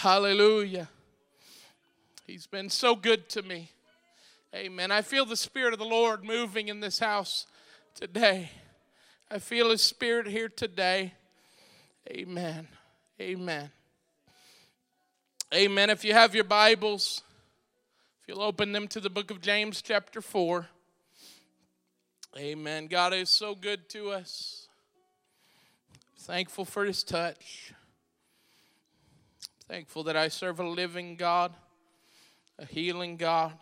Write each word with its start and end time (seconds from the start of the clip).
Hallelujah. 0.00 0.88
He's 2.26 2.46
been 2.46 2.70
so 2.70 2.96
good 2.96 3.28
to 3.28 3.42
me. 3.42 3.70
Amen. 4.54 4.90
I 4.90 5.02
feel 5.02 5.26
the 5.26 5.36
Spirit 5.36 5.74
of 5.74 5.78
the 5.78 5.84
Lord 5.84 6.24
moving 6.24 6.68
in 6.68 6.80
this 6.80 7.00
house 7.00 7.46
today. 7.94 8.50
I 9.30 9.38
feel 9.38 9.68
His 9.68 9.82
Spirit 9.82 10.26
here 10.26 10.48
today. 10.48 11.12
Amen. 12.08 12.66
Amen. 13.20 13.70
Amen. 15.52 15.90
If 15.90 16.02
you 16.02 16.14
have 16.14 16.34
your 16.34 16.44
Bibles, 16.44 17.20
if 18.22 18.28
you'll 18.28 18.40
open 18.40 18.72
them 18.72 18.88
to 18.88 19.00
the 19.00 19.10
book 19.10 19.30
of 19.30 19.42
James, 19.42 19.82
chapter 19.82 20.22
4. 20.22 20.66
Amen. 22.38 22.86
God 22.86 23.12
is 23.12 23.28
so 23.28 23.54
good 23.54 23.90
to 23.90 24.12
us. 24.12 24.66
Thankful 26.16 26.64
for 26.64 26.86
His 26.86 27.04
touch. 27.04 27.74
Thankful 29.70 30.02
that 30.02 30.16
I 30.16 30.26
serve 30.26 30.58
a 30.58 30.68
living 30.68 31.14
God, 31.14 31.52
a 32.58 32.66
healing 32.66 33.16
God. 33.16 33.52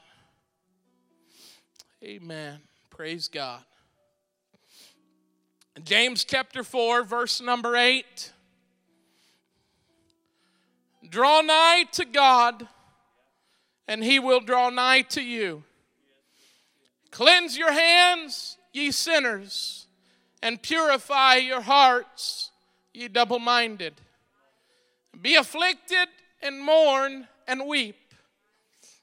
Amen. 2.03 2.61
Praise 2.89 3.29
God. 3.29 3.61
James 5.85 6.25
chapter 6.25 6.65
4, 6.65 7.03
verse 7.03 7.43
number 7.43 7.77
8. 7.77 8.33
Draw 11.11 11.43
nigh 11.43 11.85
to 11.93 12.07
God, 12.07 12.67
and 13.87 14.03
he 14.03 14.19
will 14.19 14.41
draw 14.41 14.71
nigh 14.71 15.03
to 15.03 15.21
you. 15.21 15.63
Cleanse 17.11 17.59
your 17.59 17.73
hands, 17.73 18.57
ye 18.73 18.93
sinners, 18.93 19.89
and 20.43 20.63
purify 20.63 21.35
your 21.35 21.61
hearts, 21.61 22.51
ye 22.95 23.09
double 23.09 23.39
minded. 23.39 24.01
Be 25.21 25.35
afflicted 25.35 26.09
and 26.43 26.61
mourn 26.61 27.27
and 27.47 27.67
weep. 27.67 27.97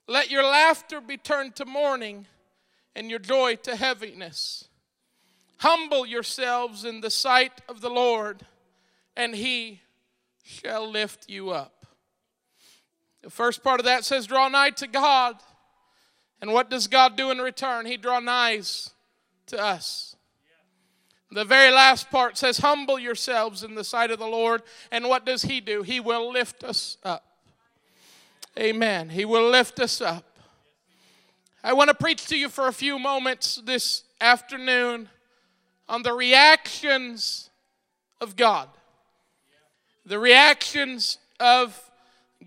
Let 0.08 0.30
your 0.30 0.44
laughter 0.44 1.02
be 1.02 1.17
turned 1.17 1.55
to 1.57 1.66
mourning 1.66 2.27
and 2.95 3.09
your 3.09 3.19
joy 3.19 3.55
to 3.63 3.75
heaviness. 3.75 4.69
Humble 5.57 6.05
yourselves 6.05 6.85
in 6.85 7.02
the 7.02 7.09
sight 7.09 7.61
of 7.67 7.81
the 7.81 7.89
Lord, 7.89 8.45
and 9.16 9.35
he 9.35 9.81
shall 10.44 10.89
lift 10.89 11.30
you 11.30 11.49
up. 11.49 11.85
The 13.23 13.29
first 13.29 13.63
part 13.63 13.79
of 13.79 13.85
that 13.85 14.05
says, 14.05 14.27
Draw 14.27 14.50
nigh 14.50 14.69
to 14.72 14.88
God. 14.88 15.38
And 16.41 16.53
what 16.53 16.69
does 16.69 16.88
God 16.88 17.16
do 17.17 17.31
in 17.31 17.39
return? 17.39 17.85
He 17.85 17.97
draw 17.97 18.19
nigh 18.19 18.61
to 19.47 19.59
us. 19.59 20.16
The 21.36 21.44
very 21.44 21.69
last 21.69 22.09
part 22.09 22.38
says, 22.38 22.59
Humble 22.59 22.97
yourselves 22.97 23.61
in 23.61 23.75
the 23.75 23.83
sight 23.83 24.09
of 24.09 24.19
the 24.19 24.25
Lord. 24.25 24.64
And 24.89 25.09
what 25.09 25.25
does 25.25 25.41
He 25.41 25.59
do? 25.59 25.83
He 25.83 26.00
will 26.00 26.31
lift 26.31 26.64
us 26.64 26.97
up. 27.03 27.25
Amen. 28.58 29.09
He 29.09 29.25
will 29.25 29.50
lift 29.50 29.81
us 29.81 30.00
up. 30.00 30.23
I 31.61 31.73
want 31.73 31.89
to 31.89 31.94
preach 31.94 32.25
to 32.28 32.38
you 32.38 32.47
for 32.47 32.69
a 32.69 32.72
few 32.72 32.97
moments 32.97 33.61
this 33.66 34.03
afternoon 34.22 35.09
on 35.89 36.03
the 36.03 36.13
reactions 36.13 37.50
of 38.22 38.38
God. 38.38 38.69
The 40.06 40.17
reactions 40.17 41.17
of 41.38 41.91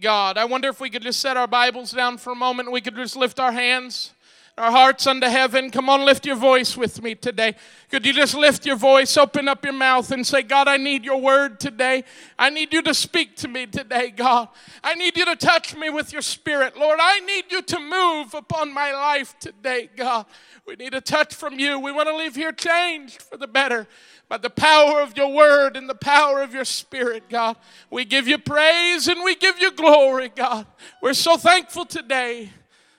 God. 0.00 0.38
I 0.38 0.46
wonder 0.46 0.70
if 0.70 0.80
we 0.80 0.88
could 0.88 1.02
just 1.02 1.20
set 1.20 1.36
our 1.36 1.46
Bibles 1.46 1.90
down 1.90 2.16
for 2.16 2.32
a 2.32 2.36
moment. 2.36 2.72
We 2.72 2.80
could 2.80 2.96
just 2.96 3.16
lift 3.16 3.38
our 3.38 3.52
hands, 3.52 4.14
our 4.58 4.70
hearts 4.70 5.06
unto 5.06 5.26
heaven. 5.26 5.70
Come 5.70 5.88
on, 5.88 6.04
lift 6.04 6.26
your 6.26 6.36
voice 6.36 6.76
with 6.76 7.00
me 7.02 7.14
today. 7.14 7.54
Could 7.90 8.04
you 8.04 8.12
just 8.12 8.34
lift 8.34 8.66
your 8.66 8.76
voice, 8.76 9.16
open 9.16 9.48
up 9.48 9.64
your 9.64 9.72
mouth, 9.72 10.10
and 10.10 10.26
say, 10.26 10.42
God, 10.42 10.68
I 10.68 10.76
need 10.76 11.04
your 11.04 11.20
word 11.20 11.60
today. 11.60 12.04
I 12.38 12.50
need 12.50 12.72
you 12.72 12.82
to 12.82 12.92
speak 12.92 13.36
to 13.36 13.48
me 13.48 13.66
today, 13.66 14.10
God. 14.10 14.48
I 14.82 14.94
need 14.94 15.16
you 15.16 15.24
to 15.24 15.36
touch 15.36 15.76
me 15.76 15.90
with 15.90 16.12
your 16.12 16.22
spirit, 16.22 16.76
Lord. 16.76 16.98
I 17.00 17.20
need 17.20 17.44
you 17.50 17.62
to 17.62 17.78
move 17.78 18.34
upon 18.34 18.74
my 18.74 18.92
life 18.92 19.38
today, 19.38 19.88
God. 19.96 20.26
We 20.66 20.74
need 20.74 20.92
a 20.92 21.00
touch 21.00 21.34
from 21.34 21.58
you. 21.58 21.78
We 21.78 21.92
want 21.92 22.08
to 22.08 22.16
leave 22.16 22.34
here 22.34 22.52
changed 22.52 23.22
for 23.22 23.36
the 23.36 23.46
better 23.46 23.86
by 24.28 24.36
the 24.36 24.50
power 24.50 25.00
of 25.00 25.16
your 25.16 25.32
word 25.32 25.76
and 25.76 25.88
the 25.88 25.94
power 25.94 26.42
of 26.42 26.52
your 26.52 26.66
spirit, 26.66 27.30
God. 27.30 27.56
We 27.90 28.04
give 28.04 28.28
you 28.28 28.38
praise 28.38 29.08
and 29.08 29.22
we 29.22 29.34
give 29.34 29.58
you 29.58 29.70
glory, 29.70 30.30
God. 30.34 30.66
We're 31.00 31.14
so 31.14 31.36
thankful 31.36 31.86
today 31.86 32.50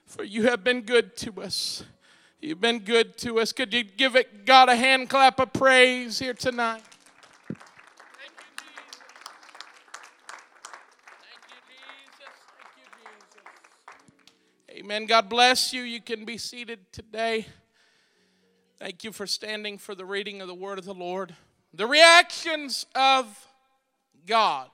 for 0.09 0.23
you 0.23 0.43
have 0.47 0.63
been 0.63 0.81
good 0.81 1.15
to 1.17 1.41
us. 1.41 1.83
You've 2.41 2.59
been 2.59 2.79
good 2.79 3.17
to 3.19 3.39
us. 3.39 3.51
Could 3.51 3.73
you 3.73 3.83
give 3.83 4.15
it 4.15 4.45
God 4.45 4.67
a 4.67 4.75
hand 4.75 5.09
clap 5.09 5.39
of 5.39 5.53
praise 5.53 6.17
here 6.17 6.33
tonight? 6.33 6.81
Amen. 14.71 15.05
God 15.05 15.29
bless 15.29 15.73
you. 15.73 15.83
You 15.83 16.01
can 16.01 16.25
be 16.25 16.37
seated 16.37 16.91
today. 16.91 17.45
Thank 18.79 19.03
you 19.03 19.11
for 19.11 19.27
standing 19.27 19.77
for 19.77 19.93
the 19.93 20.05
reading 20.05 20.41
of 20.41 20.47
the 20.47 20.55
word 20.55 20.79
of 20.79 20.85
the 20.85 20.93
Lord. 20.93 21.35
The 21.73 21.85
reactions 21.85 22.87
of 22.95 23.47
God. 24.25 24.69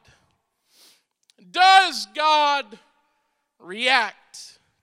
Does 1.52 2.08
God 2.16 2.80
react 3.60 4.25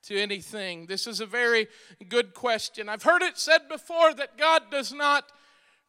to 0.04 0.18
anything? 0.18 0.86
This 0.86 1.06
is 1.06 1.20
a 1.20 1.26
very 1.26 1.68
good 2.08 2.34
question. 2.34 2.88
I've 2.88 3.02
heard 3.02 3.22
it 3.22 3.38
said 3.38 3.68
before 3.68 4.14
that 4.14 4.36
God 4.36 4.64
does 4.70 4.92
not 4.92 5.30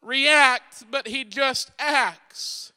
react, 0.02 0.84
but 0.90 1.08
He 1.08 1.24
just 1.24 1.70
acts. 1.78 2.72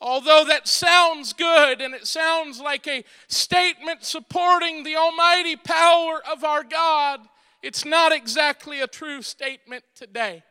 Although 0.00 0.44
that 0.48 0.68
sounds 0.68 1.32
good 1.32 1.80
and 1.80 1.94
it 1.94 2.06
sounds 2.06 2.60
like 2.60 2.86
a 2.86 3.04
statement 3.28 4.04
supporting 4.04 4.82
the 4.82 4.96
almighty 4.96 5.56
power 5.56 6.20
of 6.30 6.44
our 6.44 6.62
God, 6.62 7.20
it's 7.62 7.84
not 7.84 8.12
exactly 8.12 8.80
a 8.80 8.86
true 8.86 9.22
statement 9.22 9.84
today. 9.94 10.42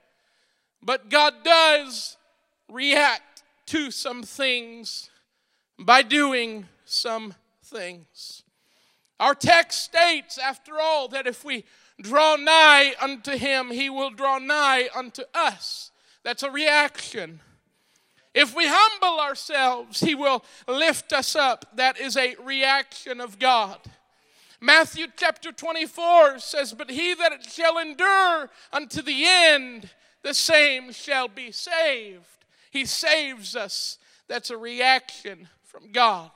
But 0.81 1.09
God 1.09 1.35
does 1.43 2.17
react 2.67 3.43
to 3.67 3.91
some 3.91 4.23
things 4.23 5.09
by 5.77 6.01
doing 6.01 6.65
some 6.85 7.35
things. 7.63 8.42
Our 9.23 9.33
text 9.33 9.81
states, 9.83 10.37
after 10.37 10.81
all, 10.81 11.07
that 11.07 11.27
if 11.27 11.45
we 11.45 11.63
draw 12.01 12.35
nigh 12.35 12.93
unto 12.99 13.37
him, 13.37 13.71
he 13.71 13.89
will 13.89 14.09
draw 14.09 14.37
nigh 14.37 14.89
unto 14.93 15.23
us. 15.33 15.91
That's 16.23 16.43
a 16.43 16.51
reaction. 16.51 17.39
If 18.33 18.53
we 18.53 18.65
humble 18.67 19.21
ourselves, 19.21 20.01
he 20.01 20.13
will 20.13 20.43
lift 20.67 21.13
us 21.13 21.37
up. 21.37 21.77
That 21.77 22.01
is 22.01 22.17
a 22.17 22.35
reaction 22.43 23.21
of 23.21 23.39
God. 23.39 23.77
Matthew 24.59 25.07
chapter 25.15 25.53
24 25.53 26.39
says, 26.39 26.73
But 26.73 26.89
he 26.89 27.13
that 27.13 27.49
shall 27.49 27.77
endure 27.77 28.49
unto 28.73 29.01
the 29.01 29.23
end, 29.25 29.89
the 30.21 30.33
same 30.33 30.91
shall 30.91 31.29
be 31.29 31.53
saved. 31.53 32.25
He 32.71 32.83
saves 32.83 33.55
us. 33.55 33.99
That's 34.27 34.49
a 34.49 34.57
reaction 34.57 35.47
from 35.63 35.93
God. 35.93 36.31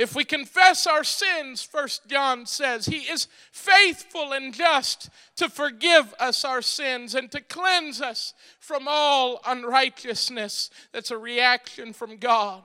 If 0.00 0.14
we 0.14 0.24
confess 0.24 0.86
our 0.86 1.04
sins, 1.04 1.62
First 1.62 2.08
John 2.08 2.46
says, 2.46 2.86
He 2.86 3.00
is 3.00 3.28
faithful 3.52 4.32
and 4.32 4.54
just 4.54 5.10
to 5.36 5.50
forgive 5.50 6.14
us 6.18 6.42
our 6.42 6.62
sins 6.62 7.14
and 7.14 7.30
to 7.32 7.42
cleanse 7.42 8.00
us 8.00 8.32
from 8.60 8.86
all 8.88 9.42
unrighteousness. 9.46 10.70
That's 10.92 11.10
a 11.10 11.18
reaction 11.18 11.92
from 11.92 12.16
God. 12.16 12.62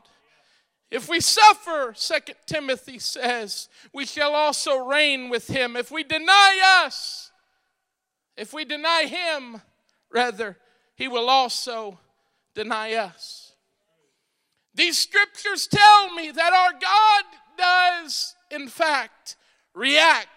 If 0.90 1.09
we 1.09 1.19
suffer, 1.19 1.91
Second 1.94 2.38
Timothy 2.45 3.00
says, 3.00 3.68
we 3.94 4.06
shall 4.06 4.34
also 4.34 4.85
reign 4.85 5.28
with 5.28 5.47
him. 5.47 5.75
If 5.75 5.91
we 5.91 6.06
deny 6.06 6.84
us, 6.85 7.34
if 8.38 8.53
we 8.53 8.63
deny 8.63 9.07
him, 9.07 9.62
rather, 10.09 10.57
he 10.95 11.09
will 11.09 11.29
also 11.29 12.00
deny 12.53 12.94
us. 12.94 13.44
These 14.75 14.97
scriptures 14.97 15.68
tell 15.68 16.13
me 16.13 16.31
that 16.31 16.53
our 16.53 16.74
God 16.74 17.24
does, 17.57 18.36
in 18.51 18.68
fact, 18.68 19.38
react 19.74 20.27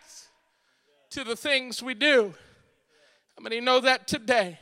to 1.10 1.24
the 1.24 1.34
things 1.34 1.82
we 1.82 1.94
do. 1.94 2.34
How 3.36 3.42
many 3.42 3.60
know 3.60 3.80
that 3.80 4.06
today? 4.06 4.60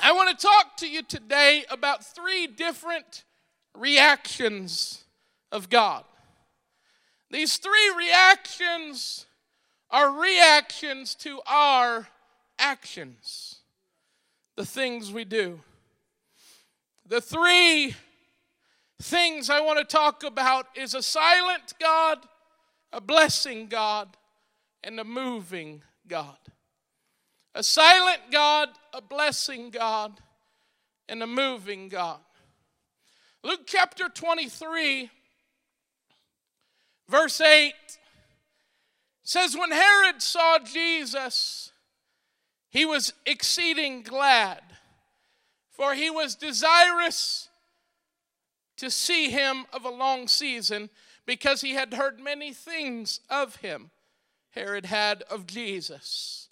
I 0.00 0.12
want 0.12 0.38
to 0.38 0.46
talk 0.46 0.76
to 0.78 0.88
you 0.88 1.02
today 1.02 1.64
about 1.68 2.04
three 2.04 2.46
different 2.46 3.24
reactions 3.76 5.04
of 5.50 5.68
God. 5.68 6.04
These 7.30 7.56
three 7.56 7.92
reactions 7.96 9.26
are 9.90 10.12
reactions 10.12 11.14
to 11.16 11.40
our 11.46 12.08
actions, 12.58 13.56
the 14.56 14.64
things 14.64 15.12
we 15.12 15.24
do. 15.24 15.60
The 17.06 17.20
three 17.20 17.94
things 19.02 19.50
I 19.50 19.60
want 19.60 19.78
to 19.78 19.84
talk 19.84 20.22
about 20.24 20.66
is 20.74 20.94
a 20.94 21.02
silent 21.02 21.74
God, 21.80 22.18
a 22.92 23.00
blessing 23.00 23.66
God, 23.66 24.16
and 24.82 24.98
a 24.98 25.04
moving 25.04 25.82
God. 26.06 26.38
A 27.54 27.62
silent 27.62 28.20
God, 28.30 28.68
a 28.94 29.02
blessing 29.02 29.70
God, 29.70 30.20
and 31.08 31.22
a 31.22 31.26
moving 31.26 31.88
God. 31.88 32.20
Luke 33.42 33.62
chapter 33.66 34.08
23 34.08 35.10
Verse 37.12 37.42
8 37.42 37.74
says, 39.22 39.54
When 39.54 39.70
Herod 39.70 40.22
saw 40.22 40.58
Jesus, 40.58 41.70
he 42.70 42.86
was 42.86 43.12
exceeding 43.26 44.02
glad, 44.02 44.62
for 45.70 45.92
he 45.92 46.08
was 46.08 46.34
desirous 46.34 47.50
to 48.82 48.90
see 48.90 49.30
him 49.30 49.64
of 49.72 49.84
a 49.84 49.90
long 49.90 50.26
season, 50.26 50.90
because 51.24 51.60
he 51.60 51.74
had 51.74 51.94
heard 51.94 52.18
many 52.18 52.52
things 52.52 53.20
of 53.30 53.56
him. 53.56 53.90
Herod 54.50 54.86
had 54.86 55.22
of 55.30 55.46
Jesus. 55.46 56.48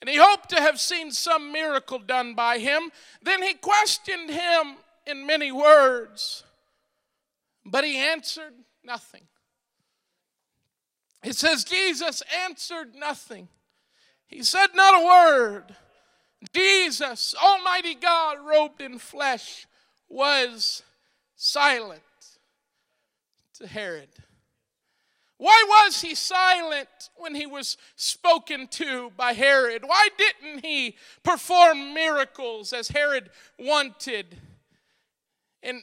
And 0.00 0.08
he 0.08 0.16
hoped 0.16 0.48
to 0.48 0.60
have 0.60 0.80
seen 0.80 1.12
some 1.12 1.52
miracle 1.52 1.98
done 1.98 2.34
by 2.34 2.58
him. 2.58 2.90
Then 3.22 3.42
he 3.42 3.52
questioned 3.52 4.30
him 4.30 4.76
in 5.06 5.26
many 5.26 5.52
words, 5.52 6.42
but 7.66 7.84
he 7.84 7.98
answered 7.98 8.54
nothing. 8.82 9.24
It 11.22 11.36
says, 11.36 11.64
Jesus 11.64 12.22
answered 12.44 12.94
nothing. 12.94 13.48
He 14.26 14.42
said 14.42 14.68
not 14.74 15.02
a 15.02 15.06
word. 15.06 15.76
Jesus, 16.54 17.34
Almighty 17.42 17.94
God, 17.94 18.38
robed 18.42 18.80
in 18.80 18.98
flesh, 18.98 19.66
was 20.08 20.82
silent 21.36 22.02
to 23.58 23.66
Herod. 23.66 24.08
Why 25.36 25.64
was 25.66 26.00
he 26.00 26.14
silent 26.14 26.88
when 27.16 27.34
he 27.34 27.44
was 27.46 27.76
spoken 27.96 28.68
to 28.68 29.10
by 29.16 29.32
Herod? 29.32 29.82
Why 29.84 30.08
didn't 30.16 30.64
he 30.64 30.96
perform 31.22 31.92
miracles 31.92 32.72
as 32.72 32.88
Herod 32.88 33.30
wanted? 33.58 34.38
And 35.62 35.82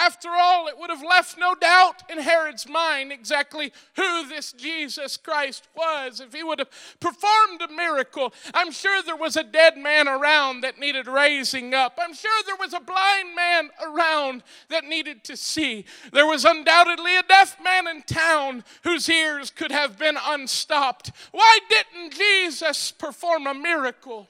after 0.00 0.28
all, 0.30 0.66
it 0.66 0.78
would 0.78 0.90
have 0.90 1.02
left 1.02 1.38
no 1.38 1.54
doubt 1.54 2.02
in 2.10 2.18
Herod's 2.18 2.68
mind 2.68 3.12
exactly 3.12 3.72
who 3.94 4.28
this 4.28 4.52
Jesus 4.52 5.16
Christ 5.16 5.68
was. 5.76 6.20
If 6.20 6.32
he 6.32 6.42
would 6.42 6.58
have 6.58 6.70
performed 7.00 7.62
a 7.62 7.68
miracle, 7.68 8.32
I'm 8.54 8.72
sure 8.72 9.02
there 9.02 9.16
was 9.16 9.36
a 9.36 9.44
dead 9.44 9.76
man 9.76 10.08
around 10.08 10.62
that 10.62 10.78
needed 10.78 11.06
raising 11.06 11.74
up. 11.74 11.98
I'm 12.00 12.14
sure 12.14 12.42
there 12.44 12.56
was 12.56 12.72
a 12.72 12.80
blind 12.80 13.34
man 13.34 13.70
around 13.84 14.42
that 14.68 14.84
needed 14.84 15.24
to 15.24 15.36
see. 15.36 15.84
There 16.12 16.26
was 16.26 16.44
undoubtedly 16.44 17.16
a 17.16 17.22
deaf 17.22 17.56
man 17.62 17.86
in 17.86 18.02
town 18.02 18.64
whose 18.82 19.08
ears 19.08 19.50
could 19.50 19.72
have 19.72 19.98
been 19.98 20.16
unstopped. 20.26 21.12
Why 21.32 21.58
didn't 21.68 22.14
Jesus 22.14 22.92
perform 22.92 23.46
a 23.46 23.54
miracle 23.54 24.28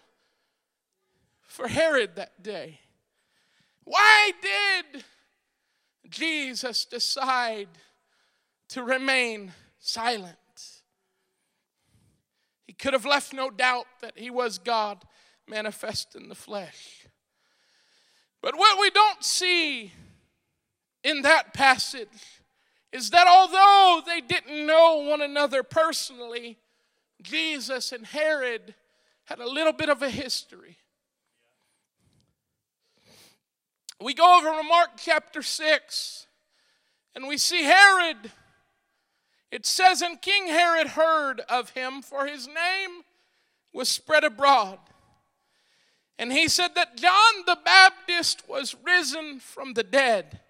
for 1.47 1.69
Herod 1.69 2.17
that 2.17 2.43
day? 2.43 2.81
Why 3.85 4.32
did 4.43 5.05
Jesus 6.11 6.85
decide 6.85 7.69
to 8.69 8.82
remain 8.82 9.53
silent. 9.79 10.37
He 12.67 12.73
could 12.73 12.93
have 12.93 13.05
left 13.05 13.32
no 13.32 13.50
doubt 13.50 13.87
that 14.00 14.19
he 14.19 14.31
was 14.31 14.58
God 14.58 15.05
manifest 15.49 16.17
in 16.17 16.29
the 16.29 16.35
flesh. 16.35 17.06
But 18.43 18.56
what 18.56 18.81
we 18.81 18.91
don't 18.91 19.25
see 19.25 19.93
in 21.03 21.23
that 21.23 21.55
passage 21.55 22.08
is 22.93 23.11
that 23.11 23.26
although 23.26 24.03
they 24.05 24.20
didn't 24.20 24.67
know 24.67 25.05
one 25.08 25.23
another 25.23 25.62
personally, 25.62 26.58
Jesus 27.23 27.93
and 27.93 28.06
Herod 28.06 28.75
had 29.25 29.38
a 29.38 29.49
little 29.49 29.73
bit 29.73 29.88
of 29.88 30.03
a 30.03 30.11
history. 30.11 30.79
We 34.00 34.12
go 34.12 34.38
over 34.38 34.50
to 34.50 34.69
Mark 34.69 34.90
chapter 34.98 35.40
6, 35.40 36.26
and 37.14 37.26
we 37.26 37.38
see 37.38 37.62
Herod. 37.62 38.31
It 39.50 39.64
says, 39.64 40.02
And 40.02 40.20
King 40.20 40.48
Herod 40.48 40.88
heard 40.88 41.40
of 41.48 41.70
him, 41.70 42.02
for 42.02 42.26
his 42.26 42.46
name 42.46 43.02
was 43.72 43.88
spread 43.88 44.25
abroad. 44.25 44.78
And 46.19 46.32
he 46.32 46.48
said 46.48 46.75
that 46.75 46.96
John 46.96 47.44
the 47.46 47.58
Baptist 47.64 48.48
was 48.48 48.76
risen 48.84 49.40
from 49.40 49.75
the 49.75 49.82
dead, 49.82 50.40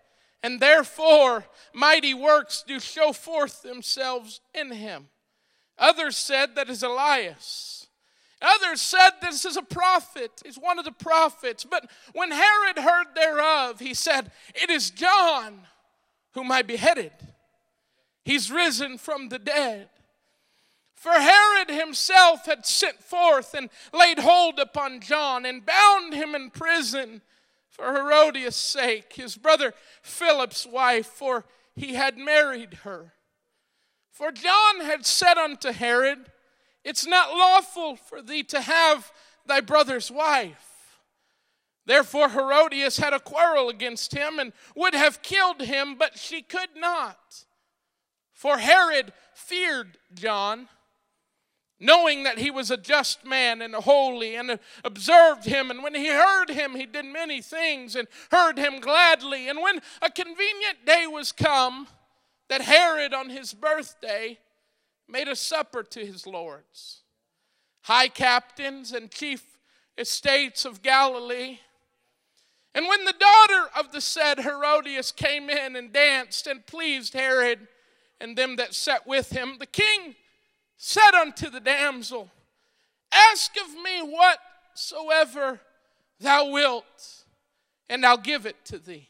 and 0.42 0.60
therefore 0.60 1.44
mighty 1.72 2.14
works 2.14 2.64
do 2.66 2.80
show 2.80 3.12
forth 3.12 3.62
themselves 3.62 4.40
in 4.54 4.72
him. 4.72 5.08
Others 5.78 6.16
said 6.16 6.54
that 6.54 6.70
is 6.70 6.82
Elias. 6.82 7.85
Others 8.42 8.82
said 8.82 9.10
this 9.20 9.44
is 9.44 9.56
a 9.56 9.62
prophet. 9.62 10.42
He's 10.44 10.58
one 10.58 10.78
of 10.78 10.84
the 10.84 10.92
prophets. 10.92 11.64
But 11.64 11.88
when 12.12 12.30
Herod 12.30 12.78
heard 12.78 13.14
thereof, 13.14 13.80
he 13.80 13.94
said, 13.94 14.30
It 14.54 14.70
is 14.70 14.90
John 14.90 15.60
whom 16.32 16.52
I 16.52 16.62
beheaded. 16.62 17.12
He's 18.24 18.50
risen 18.50 18.98
from 18.98 19.30
the 19.30 19.38
dead. 19.38 19.88
For 20.94 21.12
Herod 21.12 21.70
himself 21.70 22.46
had 22.46 22.66
sent 22.66 23.02
forth 23.02 23.54
and 23.54 23.70
laid 23.92 24.18
hold 24.18 24.58
upon 24.58 25.00
John 25.00 25.46
and 25.46 25.64
bound 25.64 26.12
him 26.12 26.34
in 26.34 26.50
prison 26.50 27.22
for 27.70 27.92
Herodias' 27.92 28.56
sake, 28.56 29.12
his 29.12 29.36
brother 29.36 29.74
Philip's 30.02 30.66
wife, 30.66 31.06
for 31.06 31.44
he 31.74 31.94
had 31.94 32.18
married 32.18 32.74
her. 32.84 33.12
For 34.10 34.32
John 34.32 34.80
had 34.80 35.04
said 35.04 35.36
unto 35.36 35.72
Herod, 35.72 36.32
it's 36.86 37.04
not 37.04 37.36
lawful 37.36 37.96
for 37.96 38.22
thee 38.22 38.44
to 38.44 38.60
have 38.60 39.10
thy 39.44 39.60
brother's 39.60 40.08
wife. 40.08 41.00
Therefore, 41.84 42.28
Herodias 42.28 42.98
had 42.98 43.12
a 43.12 43.18
quarrel 43.18 43.68
against 43.68 44.14
him 44.14 44.38
and 44.38 44.52
would 44.76 44.94
have 44.94 45.20
killed 45.20 45.62
him, 45.62 45.96
but 45.96 46.16
she 46.16 46.42
could 46.42 46.76
not. 46.76 47.44
For 48.32 48.58
Herod 48.58 49.12
feared 49.34 49.98
John, 50.14 50.68
knowing 51.80 52.22
that 52.22 52.38
he 52.38 52.52
was 52.52 52.70
a 52.70 52.76
just 52.76 53.24
man 53.24 53.62
and 53.62 53.74
holy, 53.74 54.36
and 54.36 54.60
observed 54.84 55.44
him. 55.44 55.72
And 55.72 55.82
when 55.82 55.94
he 55.96 56.06
heard 56.06 56.50
him, 56.50 56.76
he 56.76 56.86
did 56.86 57.04
many 57.04 57.42
things 57.42 57.96
and 57.96 58.06
heard 58.30 58.58
him 58.58 58.78
gladly. 58.78 59.48
And 59.48 59.60
when 59.60 59.80
a 60.00 60.10
convenient 60.10 60.86
day 60.86 61.08
was 61.08 61.32
come, 61.32 61.88
that 62.48 62.60
Herod 62.60 63.12
on 63.12 63.30
his 63.30 63.54
birthday 63.54 64.38
made 65.08 65.28
a 65.28 65.36
supper 65.36 65.82
to 65.82 66.04
his 66.04 66.26
lords, 66.26 67.02
high 67.82 68.08
captains 68.08 68.92
and 68.92 69.10
chief 69.10 69.58
estates 69.98 70.64
of 70.64 70.82
Galilee. 70.82 71.58
And 72.74 72.86
when 72.88 73.04
the 73.04 73.14
daughter 73.18 73.70
of 73.78 73.92
the 73.92 74.00
said 74.00 74.40
Herodias 74.40 75.12
came 75.12 75.48
in 75.48 75.76
and 75.76 75.92
danced 75.92 76.46
and 76.46 76.66
pleased 76.66 77.14
Herod 77.14 77.68
and 78.20 78.36
them 78.36 78.56
that 78.56 78.74
sat 78.74 79.06
with 79.06 79.30
him, 79.30 79.56
the 79.58 79.66
king 79.66 80.14
said 80.76 81.14
unto 81.14 81.48
the 81.48 81.60
damsel, 81.60 82.30
Ask 83.12 83.52
of 83.56 83.72
me 83.82 84.00
whatsoever 84.02 85.60
thou 86.20 86.50
wilt, 86.50 87.24
and 87.88 88.04
I'll 88.04 88.18
give 88.18 88.46
it 88.46 88.64
to 88.66 88.78
thee. 88.78 89.08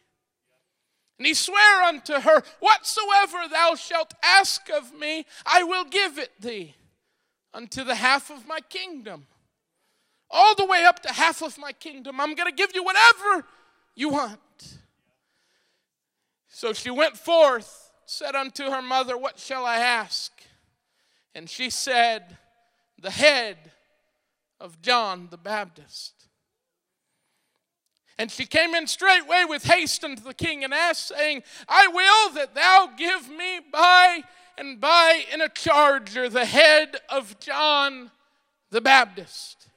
And 1.18 1.26
he 1.26 1.34
sware 1.34 1.82
unto 1.82 2.14
her, 2.14 2.42
Whatsoever 2.60 3.48
thou 3.50 3.74
shalt 3.74 4.14
ask 4.22 4.68
of 4.70 4.92
me, 4.94 5.24
I 5.46 5.62
will 5.62 5.84
give 5.84 6.18
it 6.18 6.32
thee 6.40 6.74
unto 7.54 7.84
the 7.84 7.94
half 7.94 8.30
of 8.30 8.46
my 8.46 8.60
kingdom. 8.60 9.26
All 10.30 10.54
the 10.54 10.66
way 10.66 10.84
up 10.84 11.00
to 11.02 11.12
half 11.12 11.42
of 11.42 11.56
my 11.58 11.72
kingdom. 11.72 12.20
I'm 12.20 12.34
going 12.34 12.50
to 12.50 12.54
give 12.54 12.74
you 12.74 12.84
whatever 12.84 13.46
you 13.94 14.10
want. 14.10 14.40
So 16.48 16.72
she 16.72 16.90
went 16.90 17.16
forth, 17.16 17.92
said 18.06 18.34
unto 18.34 18.64
her 18.64 18.82
mother, 18.82 19.16
What 19.16 19.38
shall 19.38 19.64
I 19.64 19.76
ask? 19.76 20.32
And 21.34 21.48
she 21.48 21.70
said, 21.70 22.36
The 23.00 23.10
head 23.10 23.56
of 24.60 24.82
John 24.82 25.28
the 25.30 25.36
Baptist. 25.36 26.15
And 28.18 28.30
she 28.30 28.46
came 28.46 28.74
in 28.74 28.86
straightway 28.86 29.44
with 29.46 29.64
haste 29.64 30.02
unto 30.02 30.22
the 30.22 30.34
king 30.34 30.64
and 30.64 30.72
asked, 30.72 31.08
saying, 31.08 31.42
I 31.68 31.86
will 31.88 32.34
that 32.34 32.54
thou 32.54 32.90
give 32.96 33.28
me 33.28 33.60
by 33.70 34.22
and 34.56 34.80
by 34.80 35.24
in 35.32 35.42
a 35.42 35.50
charger 35.50 36.28
the 36.28 36.46
head 36.46 36.96
of 37.10 37.38
John 37.40 38.10
the 38.70 38.80
Baptist. 38.80 39.68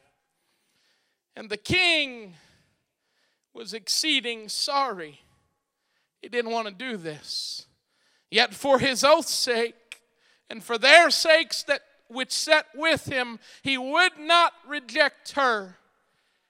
And 1.36 1.50
the 1.50 1.58
king 1.58 2.36
was 3.54 3.74
exceeding 3.74 4.48
sorry. 4.48 5.20
He 6.22 6.30
didn't 6.30 6.52
want 6.52 6.68
to 6.68 6.74
do 6.74 6.96
this. 6.96 7.66
Yet 8.32 8.54
for 8.54 8.80
his 8.80 9.04
oath's 9.04 9.34
sake, 9.34 10.02
and 10.50 10.64
for 10.64 10.78
their 10.78 11.10
sakes 11.10 11.64
that 11.64 11.82
which 12.08 12.32
sat 12.32 12.66
with 12.74 13.06
him, 13.06 13.40
he 13.62 13.78
would 13.78 14.18
not 14.18 14.54
reject 14.68 15.34
her. 15.34 15.78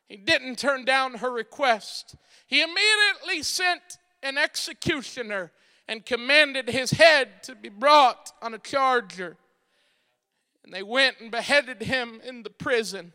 He 0.10 0.18
didn't 0.18 0.58
turn 0.58 0.86
down 0.86 1.16
her 1.16 1.30
request. 1.30 2.16
He 2.48 2.62
immediately 2.62 3.44
sent 3.44 4.00
an 4.24 4.38
executioner 4.40 5.52
and 5.88 6.06
commanded 6.06 6.68
his 6.68 6.92
head 6.92 7.44
to 7.44 7.56
be 7.56 7.70
brought 7.70 8.34
on 8.42 8.56
a 8.56 8.60
charger. 8.60 9.38
And 10.64 10.74
they 10.74 10.84
went 10.84 11.22
and 11.22 11.30
beheaded 11.30 11.84
him 11.84 12.22
in 12.26 12.42
the 12.42 12.50
prison 12.50 13.14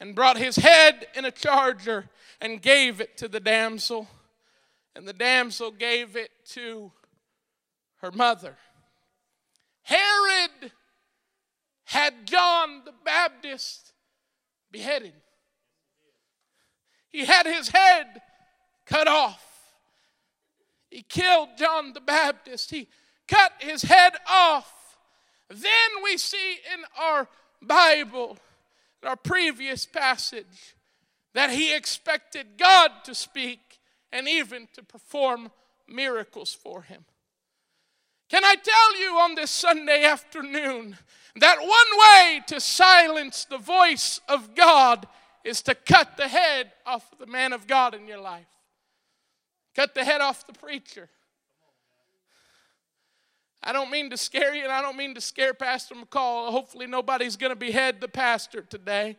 and 0.00 0.14
brought 0.14 0.36
his 0.36 0.56
head 0.56 1.06
in 1.14 1.24
a 1.24 1.30
charger 1.30 2.10
and 2.40 2.60
gave 2.60 3.00
it 3.00 3.16
to 3.18 3.28
the 3.28 3.40
damsel. 3.40 4.08
And 4.96 5.06
the 5.06 5.12
damsel 5.12 5.70
gave 5.70 6.16
it 6.16 6.30
to 6.50 6.90
her 7.98 8.10
mother. 8.10 8.56
Herod 9.82 10.72
had 11.84 12.26
John 12.26 12.82
the 12.84 12.94
Baptist 13.04 13.92
beheaded. 14.72 15.14
He 17.10 17.24
had 17.24 17.46
his 17.46 17.68
head 17.68 18.22
cut 18.86 19.08
off. 19.08 19.44
He 20.90 21.02
killed 21.02 21.50
John 21.56 21.92
the 21.92 22.00
Baptist. 22.00 22.70
He 22.70 22.88
cut 23.28 23.52
his 23.60 23.82
head 23.82 24.12
off. 24.28 24.98
Then 25.48 26.02
we 26.02 26.16
see 26.16 26.58
in 26.72 26.80
our 27.00 27.28
Bible, 27.62 28.38
in 29.02 29.08
our 29.08 29.16
previous 29.16 29.86
passage, 29.86 30.76
that 31.34 31.50
he 31.50 31.74
expected 31.74 32.58
God 32.58 32.90
to 33.04 33.14
speak 33.14 33.80
and 34.12 34.28
even 34.28 34.68
to 34.74 34.82
perform 34.82 35.50
miracles 35.88 36.52
for 36.52 36.82
him. 36.82 37.04
Can 38.28 38.44
I 38.44 38.54
tell 38.54 39.00
you 39.00 39.18
on 39.18 39.34
this 39.34 39.50
Sunday 39.50 40.04
afternoon 40.04 40.96
that 41.36 41.58
one 41.58 41.68
way 41.68 42.40
to 42.46 42.60
silence 42.60 43.44
the 43.44 43.58
voice 43.58 44.20
of 44.28 44.54
God 44.54 45.06
is 45.44 45.62
to 45.62 45.74
cut 45.74 46.16
the 46.16 46.28
head 46.28 46.72
off 46.86 47.10
the 47.18 47.26
man 47.26 47.52
of 47.52 47.66
God 47.66 47.94
in 47.94 48.06
your 48.06 48.20
life? 48.20 48.46
Cut 49.74 49.94
the 49.94 50.04
head 50.04 50.20
off 50.20 50.46
the 50.46 50.52
preacher. 50.52 51.08
I 53.62 53.72
don't 53.72 53.90
mean 53.90 54.10
to 54.10 54.16
scare 54.16 54.54
you, 54.54 54.62
and 54.62 54.72
I 54.72 54.80
don't 54.80 54.96
mean 54.96 55.14
to 55.14 55.20
scare 55.20 55.52
Pastor 55.52 55.94
McCall. 55.94 56.50
Hopefully, 56.50 56.86
nobody's 56.86 57.36
going 57.36 57.50
to 57.52 57.56
behead 57.56 58.00
the 58.00 58.08
pastor 58.08 58.62
today. 58.62 59.16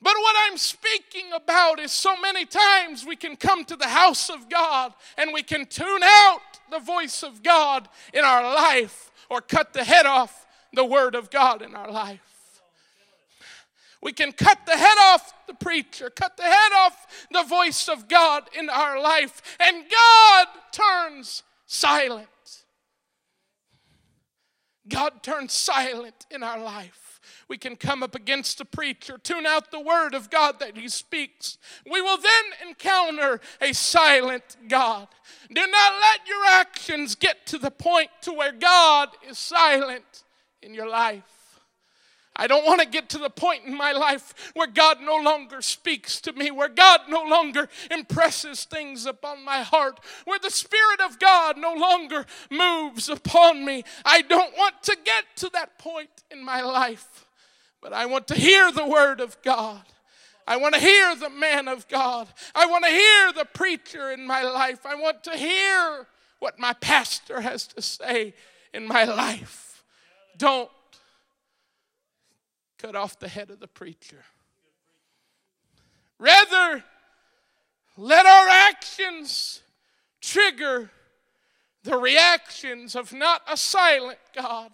But 0.00 0.14
what 0.16 0.36
I'm 0.46 0.56
speaking 0.56 1.32
about 1.34 1.80
is 1.80 1.90
so 1.90 2.16
many 2.20 2.46
times 2.46 3.04
we 3.04 3.16
can 3.16 3.36
come 3.36 3.64
to 3.64 3.76
the 3.76 3.88
house 3.88 4.30
of 4.30 4.48
God 4.48 4.94
and 5.16 5.32
we 5.32 5.42
can 5.42 5.66
tune 5.66 6.02
out 6.02 6.40
the 6.70 6.78
voice 6.78 7.24
of 7.24 7.42
God 7.42 7.88
in 8.14 8.24
our 8.24 8.42
life 8.42 9.10
or 9.28 9.40
cut 9.40 9.72
the 9.72 9.82
head 9.82 10.06
off 10.06 10.46
the 10.72 10.84
word 10.84 11.16
of 11.16 11.30
God 11.30 11.62
in 11.62 11.74
our 11.74 11.90
life. 11.90 12.27
We 14.02 14.12
can 14.12 14.32
cut 14.32 14.64
the 14.66 14.76
head 14.76 14.98
off 14.98 15.32
the 15.46 15.54
preacher, 15.54 16.10
cut 16.10 16.36
the 16.36 16.44
head 16.44 16.72
off 16.76 17.26
the 17.30 17.42
voice 17.42 17.88
of 17.88 18.08
God 18.08 18.44
in 18.56 18.68
our 18.68 19.00
life, 19.00 19.42
and 19.60 19.84
God 19.90 20.46
turns 20.72 21.42
silent. 21.66 22.28
God 24.88 25.22
turns 25.22 25.52
silent 25.52 26.26
in 26.30 26.42
our 26.42 26.58
life 26.58 27.08
we 27.48 27.56
can 27.56 27.76
come 27.76 28.02
up 28.02 28.14
against 28.14 28.60
a 28.60 28.64
preacher, 28.64 29.18
tune 29.18 29.46
out 29.46 29.70
the 29.70 29.80
word 29.80 30.14
of 30.14 30.30
God 30.30 30.60
that 30.60 30.76
he 30.76 30.88
speaks. 30.88 31.58
We 31.90 32.00
will 32.00 32.18
then 32.18 32.68
encounter 32.68 33.40
a 33.60 33.72
silent 33.72 34.56
God. 34.68 35.08
Do 35.48 35.60
not 35.60 35.92
let 36.00 36.28
your 36.28 36.44
actions 36.46 37.14
get 37.14 37.46
to 37.46 37.58
the 37.58 37.70
point 37.70 38.10
to 38.22 38.32
where 38.32 38.52
God 38.52 39.08
is 39.28 39.38
silent 39.38 40.24
in 40.62 40.74
your 40.74 40.88
life. 40.88 41.37
I 42.38 42.46
don't 42.46 42.64
want 42.64 42.80
to 42.80 42.86
get 42.86 43.08
to 43.10 43.18
the 43.18 43.30
point 43.30 43.64
in 43.64 43.76
my 43.76 43.90
life 43.90 44.52
where 44.54 44.68
God 44.68 44.98
no 45.02 45.16
longer 45.16 45.60
speaks 45.60 46.20
to 46.20 46.32
me, 46.32 46.52
where 46.52 46.68
God 46.68 47.00
no 47.08 47.24
longer 47.24 47.68
impresses 47.90 48.64
things 48.64 49.06
upon 49.06 49.44
my 49.44 49.62
heart, 49.62 49.98
where 50.24 50.38
the 50.38 50.50
Spirit 50.50 51.00
of 51.00 51.18
God 51.18 51.58
no 51.58 51.74
longer 51.74 52.24
moves 52.48 53.08
upon 53.08 53.64
me. 53.64 53.82
I 54.04 54.22
don't 54.22 54.56
want 54.56 54.82
to 54.84 54.96
get 55.04 55.24
to 55.36 55.50
that 55.54 55.78
point 55.78 56.10
in 56.30 56.44
my 56.44 56.60
life. 56.60 57.26
But 57.80 57.92
I 57.92 58.06
want 58.06 58.28
to 58.28 58.34
hear 58.34 58.70
the 58.70 58.86
word 58.86 59.20
of 59.20 59.40
God. 59.42 59.82
I 60.46 60.56
want 60.56 60.74
to 60.74 60.80
hear 60.80 61.16
the 61.16 61.30
man 61.30 61.68
of 61.68 61.88
God. 61.88 62.28
I 62.54 62.66
want 62.66 62.84
to 62.84 62.90
hear 62.90 63.32
the 63.32 63.44
preacher 63.44 64.12
in 64.12 64.26
my 64.26 64.42
life. 64.42 64.86
I 64.86 64.94
want 64.94 65.24
to 65.24 65.36
hear 65.36 66.06
what 66.38 66.58
my 66.58 66.72
pastor 66.74 67.40
has 67.40 67.66
to 67.66 67.82
say 67.82 68.34
in 68.72 68.86
my 68.86 69.04
life. 69.04 69.84
Don't 70.36 70.70
cut 72.78 72.94
off 72.94 73.18
the 73.18 73.28
head 73.28 73.50
of 73.50 73.60
the 73.60 73.68
preacher. 73.68 74.24
Rather, 76.18 76.84
let 77.96 78.26
our 78.26 78.48
actions 78.48 79.62
trigger 80.20 80.90
the 81.84 81.96
reactions 81.96 82.94
of 82.94 83.12
not 83.12 83.42
a 83.50 83.56
silent 83.56 84.18
God, 84.34 84.70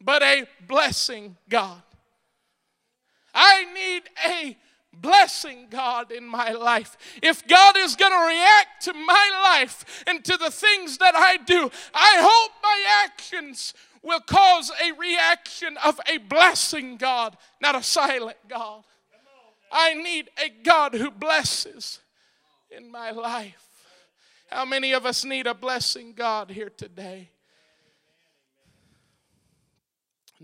but 0.00 0.22
a 0.22 0.46
blessing 0.66 1.36
God. 1.48 1.82
I 3.34 3.64
need 3.72 4.02
a 4.26 4.56
blessing 4.92 5.66
God 5.70 6.10
in 6.10 6.26
my 6.26 6.50
life. 6.50 6.96
If 7.22 7.46
God 7.46 7.76
is 7.76 7.96
going 7.96 8.12
to 8.12 8.26
react 8.26 8.84
to 8.84 8.94
my 8.94 9.30
life 9.42 10.04
and 10.06 10.24
to 10.24 10.36
the 10.36 10.50
things 10.50 10.98
that 10.98 11.14
I 11.14 11.36
do, 11.36 11.70
I 11.94 12.16
hope 12.20 12.52
my 12.62 12.84
actions 13.04 13.74
will 14.02 14.20
cause 14.20 14.70
a 14.70 14.92
reaction 14.92 15.76
of 15.84 16.00
a 16.08 16.18
blessing 16.18 16.96
God, 16.96 17.36
not 17.60 17.74
a 17.74 17.82
silent 17.82 18.38
God. 18.48 18.82
I 19.72 19.94
need 19.94 20.30
a 20.42 20.48
God 20.62 20.94
who 20.94 21.10
blesses 21.10 22.00
in 22.70 22.90
my 22.90 23.10
life. 23.10 23.66
How 24.48 24.64
many 24.64 24.92
of 24.92 25.06
us 25.06 25.24
need 25.24 25.46
a 25.46 25.54
blessing 25.54 26.12
God 26.14 26.50
here 26.50 26.70
today? 26.70 27.30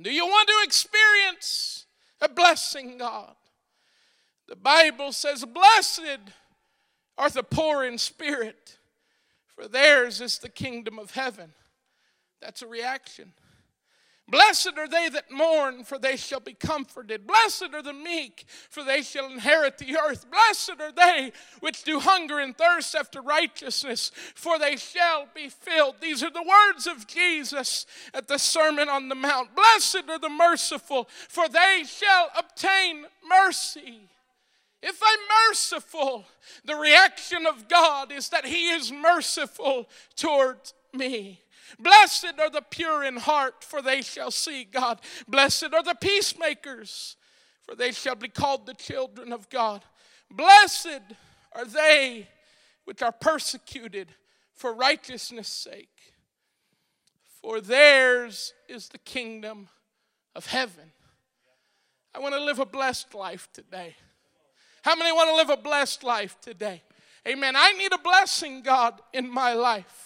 Do 0.01 0.13
you 0.13 0.27
want 0.27 0.49
to 0.49 0.55
experience 0.63 1.87
a 2.21 2.29
blessing 2.29 2.99
God. 2.99 3.35
The 4.49 4.57
Bible 4.57 5.13
says, 5.13 5.45
Blessed 5.45 6.21
are 7.19 7.31
the 7.31 7.43
poor 7.43 7.85
in 7.85 7.99
spirit, 7.99 8.79
for 9.55 9.69
theirs 9.69 10.21
is 10.21 10.39
the 10.39 10.49
kingdom 10.49 10.99
of 10.99 11.13
heaven. 11.13 11.53
That's 12.41 12.63
a 12.63 12.67
reaction. 12.67 13.33
Blessed 14.29 14.73
are 14.77 14.89
they 14.89 15.09
that 15.11 15.31
mourn, 15.31 15.85
for 15.85 15.99
they 15.99 16.17
shall 16.17 16.41
be 16.41 16.55
comforted. 16.55 17.29
Blessed 17.29 17.69
are 17.73 17.83
the 17.83 17.93
meek, 17.93 18.45
for 18.69 18.83
they 18.83 19.03
shall 19.03 19.31
inherit 19.31 19.79
the 19.79 19.97
earth. 19.97 20.27
Blessed 20.29 20.81
are 20.81 20.91
they 20.91 21.31
which 21.61 21.85
do 21.85 22.01
hunger 22.01 22.41
and 22.41 22.57
thirst 22.59 22.97
after 22.97 23.23
righteousness, 23.23 24.11
for 24.35 24.59
they 24.59 24.77
shall 24.77 25.29
be 25.33 25.49
filled. 25.49 25.97
These 26.01 26.25
are 26.25 26.31
the 26.31 26.43
words 26.43 26.89
of 26.89 27.07
Jesus 27.07 27.87
at 28.13 28.27
the 28.27 28.39
Sermon 28.39 28.89
on 28.89 29.09
the 29.09 29.15
Mount. 29.15 29.55
Blessed 29.55 30.09
are 30.09 30.19
the 30.19 30.29
merciful, 30.29 31.09
for 31.29 31.49
they 31.49 31.85
shall 31.87 32.31
obtain 32.37 33.07
mercy. 33.29 34.01
If 34.83 35.01
I'm 35.03 35.19
merciful, 35.49 36.25
the 36.65 36.75
reaction 36.75 37.47
of 37.47 37.69
God 37.69 38.11
is 38.11 38.29
that 38.31 38.45
He 38.45 38.71
is 38.71 38.91
merciful 38.91 39.89
towards 40.17 40.75
me. 40.93 41.41
Blessed 41.79 42.35
are 42.39 42.51
the 42.51 42.63
pure 42.63 43.05
in 43.05 43.17
heart, 43.17 43.65
for 43.65 43.83
they 43.83 44.03
shall 44.03 44.31
see 44.31 44.65
God. 44.65 45.01
Blessed 45.27 45.75
are 45.75 45.83
the 45.83 45.97
peacemakers, 46.01 47.17
for 47.63 47.75
they 47.75 47.93
shall 47.93 48.15
be 48.15 48.29
called 48.29 48.67
the 48.67 48.75
children 48.75 49.33
of 49.33 49.49
God. 49.51 49.85
Blessed 50.31 51.03
are 51.53 51.65
they 51.65 52.29
which 52.85 53.03
are 53.03 53.13
persecuted 53.13 54.09
for 54.53 54.73
righteousness' 54.73 55.49
sake, 55.49 56.15
for 57.43 57.61
theirs 57.61 58.55
is 58.69 58.89
the 58.89 58.99
kingdom 58.99 59.69
of 60.35 60.47
heaven. 60.47 60.93
I 62.15 62.19
want 62.19 62.35
to 62.35 62.43
live 62.43 62.59
a 62.59 62.67
blessed 62.67 63.15
life 63.15 63.49
today. 63.53 63.95
How 64.83 64.95
many 64.95 65.13
want 65.13 65.29
to 65.31 65.37
live 65.37 65.51
a 65.51 65.61
blessed 65.61 66.05
life 66.05 66.39
today? 66.41 66.83
Amen. 67.27 67.55
I 67.57 67.73
need 67.73 67.93
a 67.93 67.99
blessing, 67.99 68.63
God, 68.63 69.01
in 69.13 69.29
my 69.29 69.53
life. 69.53 70.06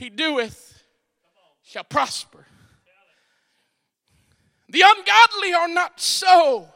he 0.00 0.08
doeth 0.08 0.82
shall 1.62 1.84
prosper. 1.84 2.46
The 4.70 4.82
ungodly 4.82 5.52
are 5.52 5.68
not 5.68 6.00
so, 6.00 6.68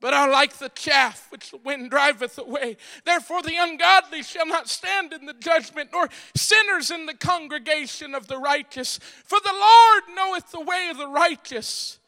but 0.00 0.14
are 0.14 0.30
like 0.30 0.54
the 0.54 0.70
chaff 0.70 1.26
which 1.30 1.50
the 1.50 1.58
wind 1.58 1.90
driveth 1.90 2.38
away. 2.38 2.78
Therefore, 3.04 3.42
the 3.42 3.56
ungodly 3.58 4.22
shall 4.22 4.46
not 4.46 4.66
stand 4.70 5.12
in 5.12 5.26
the 5.26 5.34
judgment, 5.34 5.90
nor 5.92 6.08
sinners 6.34 6.90
in 6.90 7.04
the 7.04 7.14
congregation 7.14 8.14
of 8.14 8.28
the 8.28 8.38
righteous. 8.38 8.98
For 8.98 9.38
the 9.38 9.52
Lord 9.52 10.02
knoweth 10.16 10.52
the 10.52 10.60
way 10.60 10.88
of 10.90 10.96
the 10.96 11.08
righteous, 11.08 11.98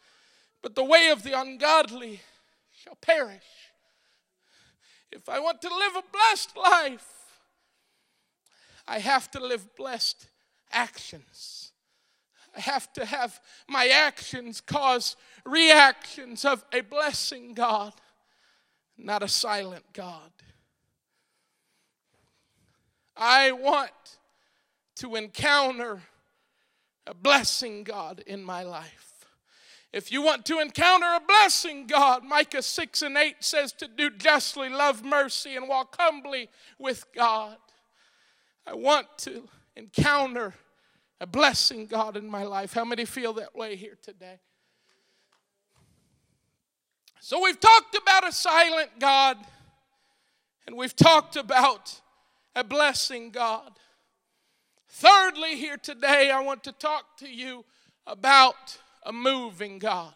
but 0.63 0.75
the 0.75 0.85
way 0.85 1.11
of 1.11 1.23
the 1.23 1.39
ungodly 1.39 2.23
shall 2.73 2.97
perish. 2.97 3.45
If 5.13 5.29
I 5.29 5.39
want 5.39 5.61
to 5.61 5.69
live 5.69 5.97
a 5.97 6.03
blessed 6.11 6.57
life, 6.57 7.14
I 8.87 8.99
have 8.99 9.31
to 9.33 9.41
live 9.41 9.75
blessed 9.77 10.27
actions. 10.73 11.73
I 12.57 12.61
have 12.61 12.93
to 12.95 13.05
have 13.05 13.41
my 13.69 13.89
actions 13.89 14.61
cause 14.61 15.17
reactions 15.45 16.45
of 16.45 16.65
a 16.73 16.83
blessing 16.83 17.55
God, 17.55 17.95
not 18.97 19.23
a 19.23 19.29
silent 19.29 19.85
God. 19.93 20.31
I 23.17 23.53
want 23.53 24.19
to 24.97 25.15
encounter 25.17 26.03
a 27.07 27.15
blessing 27.15 27.85
God 27.85 28.23
in 28.27 28.43
my 28.43 28.63
life. 28.63 29.27
If 29.93 30.11
you 30.11 30.23
want 30.23 30.45
to 30.47 30.59
encounter 30.59 31.07
a 31.07 31.21
blessing, 31.21 31.87
God, 31.87 32.25
Micah 32.25 32.63
6 32.63 33.03
and 33.03 33.17
8 33.17 33.37
says 33.39 33.73
to 33.75 33.87
do 33.87 34.11
justly, 34.11 34.69
love 34.69 35.05
mercy, 35.05 35.55
and 35.55 35.69
walk 35.69 35.95
humbly 35.97 36.49
with 36.79 37.07
God. 37.15 37.57
I 38.67 38.75
want 38.75 39.07
to 39.19 39.49
encounter 39.77 40.55
a 41.21 41.27
blessing, 41.27 41.87
God, 41.87 42.17
in 42.17 42.29
my 42.29 42.45
life. 42.45 42.73
How 42.73 42.85
many 42.85 43.05
feel 43.05 43.35
that 43.35 43.55
way 43.55 43.77
here 43.77 43.97
today? 44.03 44.41
So 47.21 47.43
we've 47.43 47.59
talked 47.59 47.97
about 47.97 48.29
a 48.29 48.33
silent 48.33 48.91
God, 48.99 49.39
and 50.67 50.77
we've 50.77 50.95
talked 50.95 51.37
about 51.37 52.01
a 52.55 52.63
blessing 52.63 53.31
God. 53.31 53.73
Thirdly, 54.89 55.57
here 55.57 55.77
today, 55.77 56.31
I 56.31 56.41
want 56.41 56.65
to 56.65 56.73
talk 56.73 57.17
to 57.19 57.29
you 57.29 57.65
about 58.07 58.79
a 59.03 59.13
moving 59.13 59.79
God. 59.79 60.15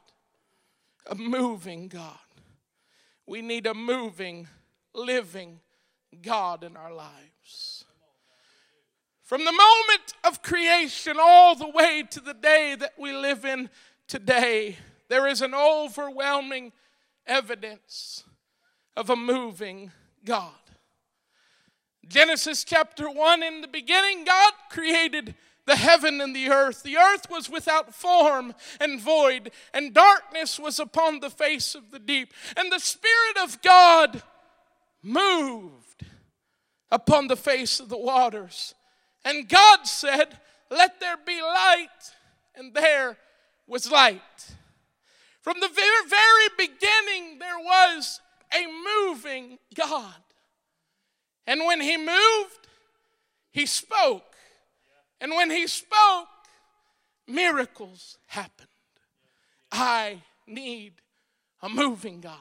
A 1.07 1.15
moving 1.15 1.89
God. 1.89 2.19
We 3.27 3.43
need 3.43 3.67
a 3.67 3.75
moving, 3.75 4.47
living 4.95 5.61
God 6.23 6.63
in 6.63 6.77
our 6.77 6.93
lives. 6.93 7.78
From 9.29 9.45
the 9.45 9.53
moment 9.53 10.15
of 10.25 10.41
creation 10.41 11.19
all 11.21 11.55
the 11.55 11.69
way 11.69 12.03
to 12.13 12.19
the 12.19 12.33
day 12.33 12.75
that 12.79 12.95
we 12.99 13.13
live 13.13 13.45
in 13.45 13.69
today, 14.07 14.79
there 15.09 15.27
is 15.27 15.43
an 15.43 15.55
overwhelming 15.55 16.73
evidence 17.27 18.25
of 18.97 19.11
a 19.11 19.17
moving 19.17 19.93
God. 20.25 20.55
Genesis 22.07 22.65
chapter 22.65 23.11
1 23.11 23.43
In 23.43 23.61
the 23.61 23.69
beginning, 23.69 24.25
God 24.25 24.55
created 24.71 25.35
the 25.67 25.77
heaven 25.77 26.23
and 26.23 26.35
the 26.35 26.49
earth. 26.49 26.83
The 26.83 26.97
earth 26.97 27.29
was 27.31 27.51
without 27.51 27.95
form 27.95 28.55
and 28.81 28.99
void, 28.99 29.51
and 29.75 29.93
darkness 29.93 30.59
was 30.59 30.81
upon 30.81 31.21
the 31.21 31.29
face 31.29 31.75
of 31.75 31.91
the 31.91 31.99
deep. 31.99 32.33
And 32.57 32.73
the 32.73 32.81
Spirit 32.81 33.37
of 33.43 33.61
God 33.61 34.23
moved 35.03 36.07
upon 36.91 37.27
the 37.27 37.37
face 37.37 37.79
of 37.79 37.91
the 37.91 37.99
waters. 37.99 38.75
And 39.25 39.49
God 39.49 39.87
said, 39.87 40.39
Let 40.71 41.01
there 41.01 41.17
be 41.25 41.41
light, 41.41 41.89
and 42.55 42.75
there 42.75 43.17
was 43.67 43.91
light. 43.91 44.21
From 45.43 45.61
the 45.61 45.69
very, 45.69 46.09
very 46.09 46.49
beginning, 46.69 47.39
there 47.39 47.59
was 47.59 48.21
a 48.53 48.67
moving 48.67 49.59
God. 49.75 50.15
And 51.47 51.65
when 51.65 51.81
he 51.81 51.97
moved, 51.97 52.69
he 53.51 53.67
spoke. 53.67 54.35
And 55.21 55.33
when 55.33 55.51
he 55.51 55.67
spoke, 55.67 56.29
miracles 57.27 58.19
happened. 58.27 58.69
I 59.73 60.23
need 60.47 60.95
a 61.63 61.69
moving 61.69 62.21
God. 62.21 62.35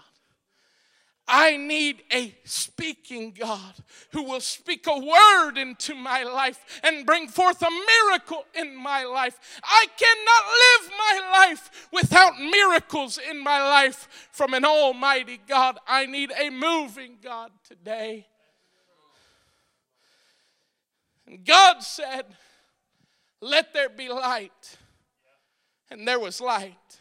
I 1.27 1.57
need 1.57 2.03
a 2.11 2.33
speaking 2.45 3.35
God 3.37 3.73
who 4.13 4.23
will 4.23 4.39
speak 4.39 4.87
a 4.87 4.97
word 4.97 5.57
into 5.57 5.93
my 5.93 6.23
life 6.23 6.79
and 6.83 7.05
bring 7.05 7.27
forth 7.27 7.61
a 7.61 7.69
miracle 7.69 8.45
in 8.55 8.75
my 8.75 9.03
life. 9.03 9.37
I 9.61 9.87
cannot 9.97 10.87
live 10.87 10.91
my 10.97 11.31
life 11.31 11.87
without 11.91 12.39
miracles 12.39 13.19
in 13.29 13.43
my 13.43 13.61
life 13.61 14.29
from 14.31 14.53
an 14.53 14.63
almighty 14.63 15.41
God. 15.47 15.77
I 15.85 16.05
need 16.05 16.31
a 16.31 16.49
moving 16.49 17.17
God 17.21 17.51
today. 17.67 18.27
And 21.27 21.45
God 21.45 21.83
said, 21.83 22.23
Let 23.41 23.73
there 23.73 23.89
be 23.89 24.07
light. 24.07 24.77
And 25.91 26.07
there 26.07 26.19
was 26.19 26.39
light. 26.39 26.99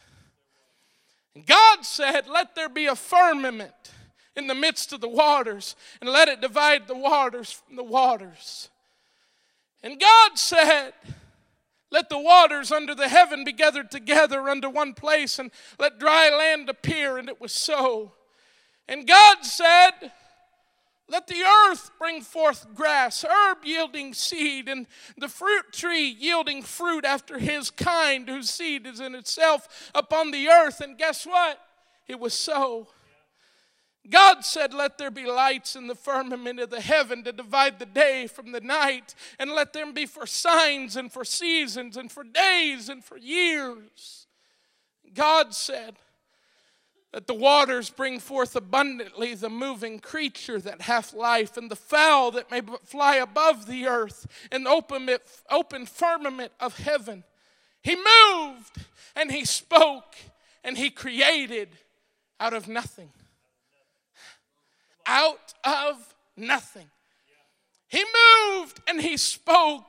And 1.33 1.45
God 1.45 1.85
said, 1.85 2.27
Let 2.27 2.55
there 2.55 2.67
be 2.67 2.87
a 2.87 2.95
firmament 2.95 3.93
in 4.37 4.47
the 4.47 4.55
midst 4.55 4.93
of 4.93 5.01
the 5.01 5.09
waters, 5.09 5.75
and 5.99 6.09
let 6.09 6.29
it 6.29 6.39
divide 6.39 6.87
the 6.87 6.95
waters 6.95 7.51
from 7.51 7.75
the 7.75 7.83
waters. 7.83 8.69
And 9.83 9.99
God 9.99 10.37
said, 10.37 10.93
Let 11.91 12.09
the 12.09 12.19
waters 12.19 12.71
under 12.71 12.95
the 12.95 13.09
heaven 13.09 13.43
be 13.43 13.51
gathered 13.51 13.91
together 13.91 14.47
unto 14.47 14.69
one 14.69 14.93
place, 14.93 15.39
and 15.39 15.51
let 15.79 15.99
dry 15.99 16.29
land 16.29 16.69
appear. 16.69 17.17
And 17.17 17.27
it 17.27 17.41
was 17.41 17.51
so. 17.51 18.13
And 18.87 19.05
God 19.07 19.43
said, 19.43 20.11
let 21.09 21.27
the 21.27 21.41
earth 21.41 21.91
bring 21.97 22.21
forth 22.21 22.67
grass, 22.75 23.23
herb 23.23 23.59
yielding 23.63 24.13
seed, 24.13 24.67
and 24.67 24.87
the 25.17 25.29
fruit 25.29 25.71
tree 25.71 26.09
yielding 26.09 26.61
fruit 26.61 27.05
after 27.05 27.39
his 27.39 27.69
kind, 27.69 28.27
whose 28.27 28.49
seed 28.49 28.85
is 28.85 28.99
in 28.99 29.15
itself 29.15 29.89
upon 29.95 30.31
the 30.31 30.49
earth. 30.49 30.81
And 30.81 30.97
guess 30.97 31.25
what? 31.25 31.59
It 32.09 32.19
was 32.19 32.33
so. 32.33 32.89
God 34.09 34.45
said, 34.45 34.73
Let 34.73 34.97
there 34.97 35.11
be 35.11 35.25
lights 35.25 35.75
in 35.75 35.87
the 35.87 35.95
firmament 35.95 36.59
of 36.59 36.69
the 36.69 36.81
heaven 36.81 37.23
to 37.23 37.31
divide 37.31 37.79
the 37.79 37.85
day 37.85 38.27
from 38.27 38.51
the 38.51 38.61
night, 38.61 39.15
and 39.39 39.51
let 39.51 39.73
them 39.73 39.93
be 39.93 40.05
for 40.05 40.25
signs 40.25 40.95
and 40.95 41.11
for 41.11 41.25
seasons 41.25 41.97
and 41.97 42.11
for 42.11 42.23
days 42.23 42.89
and 42.89 43.03
for 43.03 43.17
years. 43.17 44.27
God 45.13 45.53
said, 45.53 45.97
that 47.13 47.25
the 47.25 47.33
waters 47.33 47.89
bring 47.89 48.19
forth 48.19 48.55
abundantly 48.55 49.33
the 49.33 49.49
moving 49.49 49.97
creature 49.97 50.59
that 50.59 50.81
hath 50.81 51.13
life, 51.13 51.57
and 51.57 51.71
the 51.71 51.75
fowl 51.75 52.31
that 52.31 52.51
may 52.51 52.61
fly 52.83 53.15
above 53.15 53.65
the 53.65 53.87
earth, 53.87 54.27
and 54.51 54.67
open, 54.67 55.07
it, 55.09 55.21
open 55.49 55.85
firmament 55.85 56.51
of 56.59 56.77
heaven. 56.77 57.23
He 57.81 57.95
moved 57.95 58.85
and 59.15 59.31
he 59.31 59.45
spoke 59.45 60.15
and 60.63 60.77
he 60.77 60.89
created 60.89 61.69
out 62.39 62.53
of 62.53 62.67
nothing. 62.67 63.09
Out 65.07 65.53
of 65.63 66.13
nothing. 66.35 66.89
He 67.87 68.03
moved 68.03 68.81
and 68.87 69.01
he 69.01 69.15
spoke, 69.17 69.85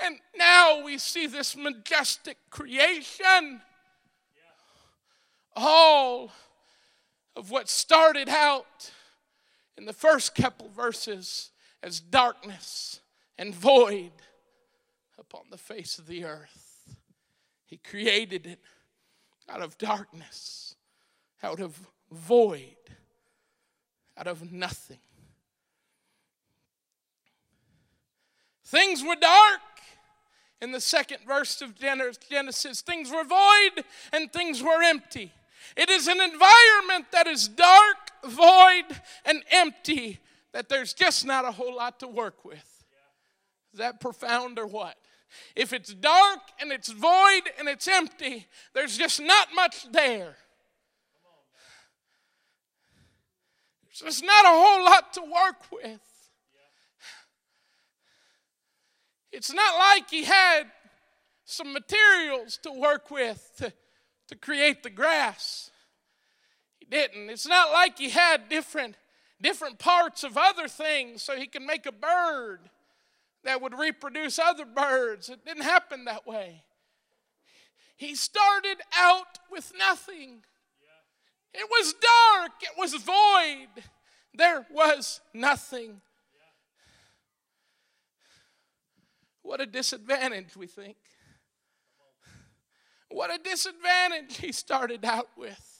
and 0.00 0.18
now 0.36 0.82
we 0.82 0.96
see 0.98 1.26
this 1.26 1.54
majestic 1.54 2.38
creation. 2.50 3.60
All 5.54 6.32
of 7.36 7.50
what 7.50 7.68
started 7.68 8.28
out 8.28 8.90
in 9.76 9.84
the 9.84 9.92
first 9.92 10.34
couple 10.34 10.68
verses 10.68 11.50
as 11.82 12.00
darkness 12.00 13.00
and 13.36 13.54
void 13.54 14.12
upon 15.18 15.42
the 15.50 15.58
face 15.58 15.98
of 15.98 16.06
the 16.06 16.24
earth. 16.24 16.96
He 17.66 17.76
created 17.76 18.46
it 18.46 18.60
out 19.48 19.62
of 19.62 19.76
darkness, 19.78 20.76
out 21.42 21.60
of 21.60 21.88
void, 22.10 22.76
out 24.16 24.26
of 24.26 24.52
nothing. 24.52 24.98
Things 28.64 29.02
were 29.02 29.16
dark 29.16 29.60
in 30.60 30.72
the 30.72 30.80
second 30.80 31.18
verse 31.26 31.60
of 31.60 31.74
Genesis. 31.78 32.80
Things 32.80 33.10
were 33.10 33.24
void 33.24 33.84
and 34.12 34.32
things 34.32 34.62
were 34.62 34.82
empty. 34.82 35.32
It 35.76 35.90
is 35.90 36.08
an 36.08 36.20
environment 36.20 37.06
that 37.12 37.26
is 37.26 37.48
dark, 37.48 37.96
void, 38.24 38.84
and 39.24 39.42
empty 39.50 40.20
that 40.52 40.68
there's 40.68 40.92
just 40.92 41.26
not 41.26 41.44
a 41.44 41.50
whole 41.50 41.76
lot 41.76 42.00
to 42.00 42.08
work 42.08 42.44
with. 42.44 42.84
Is 43.72 43.78
that 43.78 44.00
profound 44.00 44.58
or 44.58 44.66
what? 44.66 44.96
If 45.56 45.72
it's 45.72 45.94
dark 45.94 46.40
and 46.60 46.70
it's 46.72 46.90
void 46.90 47.42
and 47.58 47.68
it's 47.68 47.88
empty, 47.88 48.46
there's 48.74 48.96
just 48.96 49.20
not 49.20 49.48
much 49.54 49.90
there. 49.90 50.36
There's 54.00 54.16
just 54.16 54.24
not 54.24 54.44
a 54.44 54.48
whole 54.48 54.84
lot 54.84 55.12
to 55.14 55.22
work 55.22 55.70
with. 55.70 56.00
It's 59.30 59.52
not 59.52 59.78
like 59.78 60.10
he 60.10 60.24
had 60.24 60.64
some 61.44 61.72
materials 61.72 62.58
to 62.62 62.72
work 62.72 63.10
with 63.10 63.50
to 63.58 63.72
to 64.32 64.38
create 64.38 64.82
the 64.82 64.90
grass. 64.90 65.70
He 66.78 66.86
didn't. 66.86 67.28
It's 67.28 67.46
not 67.46 67.70
like 67.70 67.98
he 67.98 68.08
had 68.08 68.48
different, 68.48 68.96
different 69.40 69.78
parts 69.78 70.24
of 70.24 70.38
other 70.38 70.68
things 70.68 71.22
so 71.22 71.36
he 71.36 71.46
could 71.46 71.62
make 71.62 71.84
a 71.84 71.92
bird 71.92 72.60
that 73.44 73.60
would 73.60 73.78
reproduce 73.78 74.38
other 74.38 74.64
birds. 74.64 75.28
It 75.28 75.44
didn't 75.44 75.64
happen 75.64 76.06
that 76.06 76.26
way. 76.26 76.62
He 77.96 78.14
started 78.14 78.78
out 78.96 79.38
with 79.50 79.72
nothing. 79.78 80.44
It 81.54 81.68
was 81.70 81.94
dark, 81.94 82.52
it 82.62 82.78
was 82.78 82.94
void, 82.94 83.84
there 84.34 84.66
was 84.70 85.20
nothing. 85.34 86.00
What 89.42 89.60
a 89.60 89.66
disadvantage, 89.66 90.56
we 90.56 90.66
think. 90.66 90.96
What 93.10 93.34
a 93.34 93.38
disadvantage 93.38 94.38
he 94.38 94.52
started 94.52 95.04
out 95.04 95.28
with. 95.36 95.72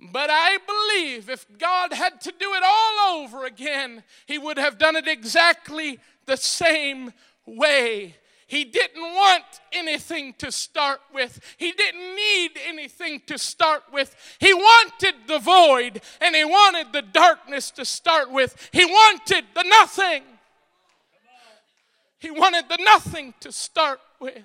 But 0.00 0.30
I 0.30 0.58
believe 0.58 1.28
if 1.28 1.44
God 1.58 1.92
had 1.92 2.20
to 2.22 2.32
do 2.38 2.54
it 2.54 2.62
all 2.64 3.18
over 3.18 3.44
again, 3.44 4.04
He 4.26 4.38
would 4.38 4.56
have 4.56 4.78
done 4.78 4.96
it 4.96 5.08
exactly 5.08 5.98
the 6.26 6.36
same 6.36 7.12
way. 7.44 8.16
He 8.48 8.64
didn't 8.64 9.02
want 9.02 9.44
anything 9.72 10.32
to 10.38 10.50
start 10.50 11.00
with. 11.12 11.38
He 11.58 11.70
didn't 11.70 12.16
need 12.16 12.52
anything 12.66 13.20
to 13.26 13.36
start 13.36 13.82
with. 13.92 14.16
He 14.40 14.54
wanted 14.54 15.14
the 15.26 15.38
void 15.38 16.00
and 16.22 16.34
he 16.34 16.46
wanted 16.46 16.94
the 16.94 17.02
darkness 17.02 17.70
to 17.72 17.84
start 17.84 18.30
with. 18.32 18.70
He 18.72 18.86
wanted 18.86 19.44
the 19.54 19.64
nothing. 19.64 20.22
He 22.18 22.30
wanted 22.30 22.70
the 22.70 22.78
nothing 22.78 23.34
to 23.40 23.52
start 23.52 24.00
with. 24.18 24.34
It 24.34 24.44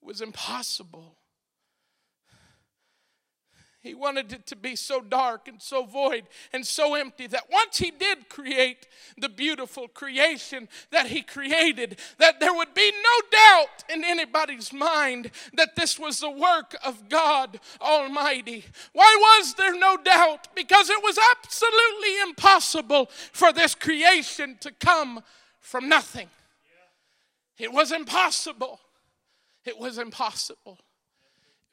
was 0.00 0.20
impossible 0.20 1.16
he 3.84 3.94
wanted 3.94 4.32
it 4.32 4.46
to 4.46 4.56
be 4.56 4.74
so 4.76 5.02
dark 5.02 5.46
and 5.46 5.60
so 5.60 5.84
void 5.84 6.24
and 6.54 6.66
so 6.66 6.94
empty 6.94 7.26
that 7.26 7.50
once 7.52 7.76
he 7.76 7.90
did 7.90 8.30
create 8.30 8.88
the 9.18 9.28
beautiful 9.28 9.88
creation 9.88 10.70
that 10.90 11.08
he 11.08 11.20
created, 11.20 11.98
that 12.16 12.40
there 12.40 12.54
would 12.54 12.72
be 12.72 12.90
no 12.90 13.28
doubt 13.30 13.84
in 13.90 14.02
anybody's 14.02 14.72
mind 14.72 15.30
that 15.52 15.76
this 15.76 15.98
was 15.98 16.18
the 16.18 16.30
work 16.30 16.74
of 16.82 17.10
God 17.10 17.60
Almighty. 17.78 18.64
Why 18.94 19.18
was 19.20 19.52
there 19.52 19.78
no 19.78 19.98
doubt? 19.98 20.48
Because 20.54 20.88
it 20.88 21.02
was 21.02 21.18
absolutely 21.36 22.20
impossible 22.22 23.10
for 23.32 23.52
this 23.52 23.74
creation 23.74 24.56
to 24.60 24.72
come 24.72 25.22
from 25.60 25.90
nothing. 25.90 26.30
It 27.58 27.70
was 27.70 27.92
impossible. 27.92 28.80
It 29.66 29.78
was 29.78 29.98
impossible. 29.98 30.78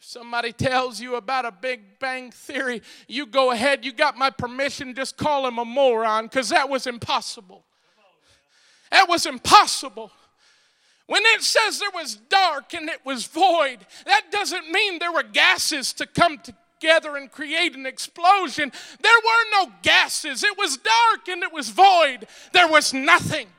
Somebody 0.03 0.51
tells 0.51 0.99
you 0.99 1.15
about 1.15 1.45
a 1.45 1.51
Big 1.51 1.99
Bang 1.99 2.31
Theory, 2.31 2.81
you 3.07 3.27
go 3.27 3.51
ahead, 3.51 3.85
you 3.85 3.93
got 3.93 4.17
my 4.17 4.31
permission, 4.31 4.95
just 4.95 5.15
call 5.15 5.45
him 5.45 5.59
a 5.59 5.63
moron 5.63 6.25
because 6.25 6.49
that 6.49 6.67
was 6.67 6.87
impossible. 6.87 7.63
That 8.89 9.07
was 9.07 9.27
impossible. 9.27 10.11
When 11.05 11.21
it 11.35 11.43
says 11.43 11.79
there 11.79 11.91
was 11.93 12.15
dark 12.15 12.73
and 12.73 12.89
it 12.89 13.05
was 13.05 13.27
void, 13.27 13.77
that 14.05 14.31
doesn't 14.31 14.71
mean 14.71 14.97
there 14.97 15.11
were 15.11 15.21
gases 15.21 15.93
to 15.93 16.07
come 16.07 16.39
together 16.39 17.15
and 17.15 17.31
create 17.31 17.75
an 17.75 17.85
explosion. 17.85 18.71
There 19.01 19.19
were 19.23 19.65
no 19.65 19.71
gases. 19.83 20.43
It 20.43 20.57
was 20.57 20.77
dark 20.77 21.27
and 21.27 21.43
it 21.43 21.53
was 21.53 21.69
void. 21.69 22.25
There 22.53 22.67
was 22.67 22.91
nothing. 22.91 23.49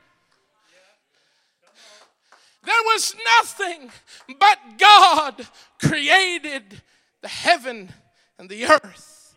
There 2.63 2.81
was 2.85 3.15
nothing 3.39 3.91
but 4.39 4.57
God 4.77 5.47
created 5.81 6.81
the 7.21 7.27
heaven 7.27 7.91
and 8.37 8.49
the 8.49 8.65
earth. 8.65 9.35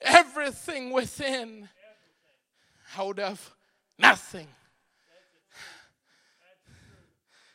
Everything 0.00 0.90
within 0.92 1.68
out 2.96 3.18
of 3.18 3.54
nothing. 3.98 4.48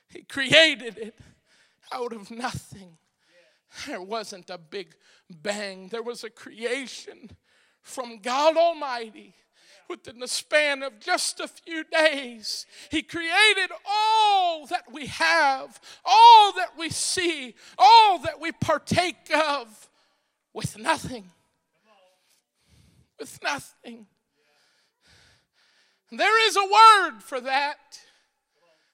He 0.10 0.24
created 0.24 0.98
it 0.98 1.20
out 1.92 2.14
of 2.14 2.32
nothing. 2.32 2.98
There 3.86 4.02
wasn't 4.02 4.50
a 4.50 4.58
big 4.58 4.96
bang, 5.30 5.90
there 5.90 6.02
was 6.02 6.24
a 6.24 6.30
creation 6.30 7.30
from 7.84 8.20
God 8.20 8.58
Almighty 8.58 9.36
within 9.90 10.20
the 10.20 10.28
span 10.28 10.84
of 10.84 11.00
just 11.00 11.40
a 11.40 11.48
few 11.48 11.84
days. 11.84 12.66
He 12.90 13.02
created 13.02 13.72
all 13.90 14.66
that 14.68 14.92
we 14.92 15.08
have, 15.08 15.80
all 16.04 16.52
that 16.54 16.78
we 16.78 16.90
see, 16.90 17.56
all 17.78 18.20
that 18.20 18.40
we 18.40 18.52
partake 18.52 19.32
of 19.34 19.90
with 20.54 20.78
nothing. 20.78 21.32
With 23.20 23.40
nothing. 23.44 24.08
There 26.12 26.48
is 26.48 26.56
a 26.56 26.64
word 26.64 27.22
for 27.22 27.42
that. 27.42 28.00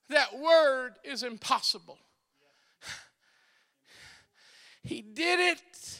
That 0.10 0.39
word 0.39 0.93
is 1.03 1.23
impossible. 1.23 1.97
He 4.84 5.01
did 5.01 5.39
it 5.39 5.99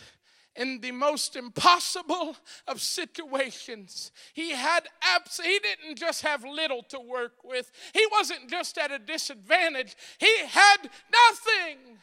in 0.56 0.82
the 0.82 0.92
most 0.92 1.36
impossible 1.36 2.36
of 2.68 2.82
situations. 2.82 4.12
He 4.34 4.52
had 4.52 4.88
abs- 5.02 5.40
he 5.42 5.60
didn't 5.60 5.98
just 5.98 6.22
have 6.22 6.44
little 6.44 6.84
to 6.90 7.00
work 7.00 7.44
with. 7.44 7.72
He 7.94 8.06
wasn't 8.12 8.50
just 8.50 8.78
at 8.78 8.92
a 8.92 9.00
disadvantage. 9.00 9.96
He 10.20 10.46
had 10.46 10.90
nothing. 11.12 11.98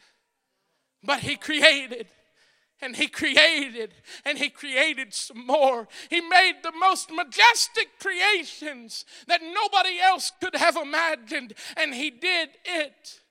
But 1.03 1.19
he 1.19 1.35
created 1.35 2.07
and 2.81 2.95
he 2.95 3.07
created 3.07 3.93
and 4.25 4.37
he 4.37 4.49
created 4.49 5.13
some 5.13 5.45
more. 5.45 5.87
He 6.09 6.21
made 6.21 6.55
the 6.61 6.73
most 6.79 7.11
majestic 7.11 7.99
creations 7.99 9.05
that 9.27 9.41
nobody 9.41 9.99
else 9.99 10.31
could 10.41 10.55
have 10.55 10.75
imagined 10.75 11.53
and 11.77 11.93
he 11.93 12.09
did 12.09 12.49
it 12.65 13.21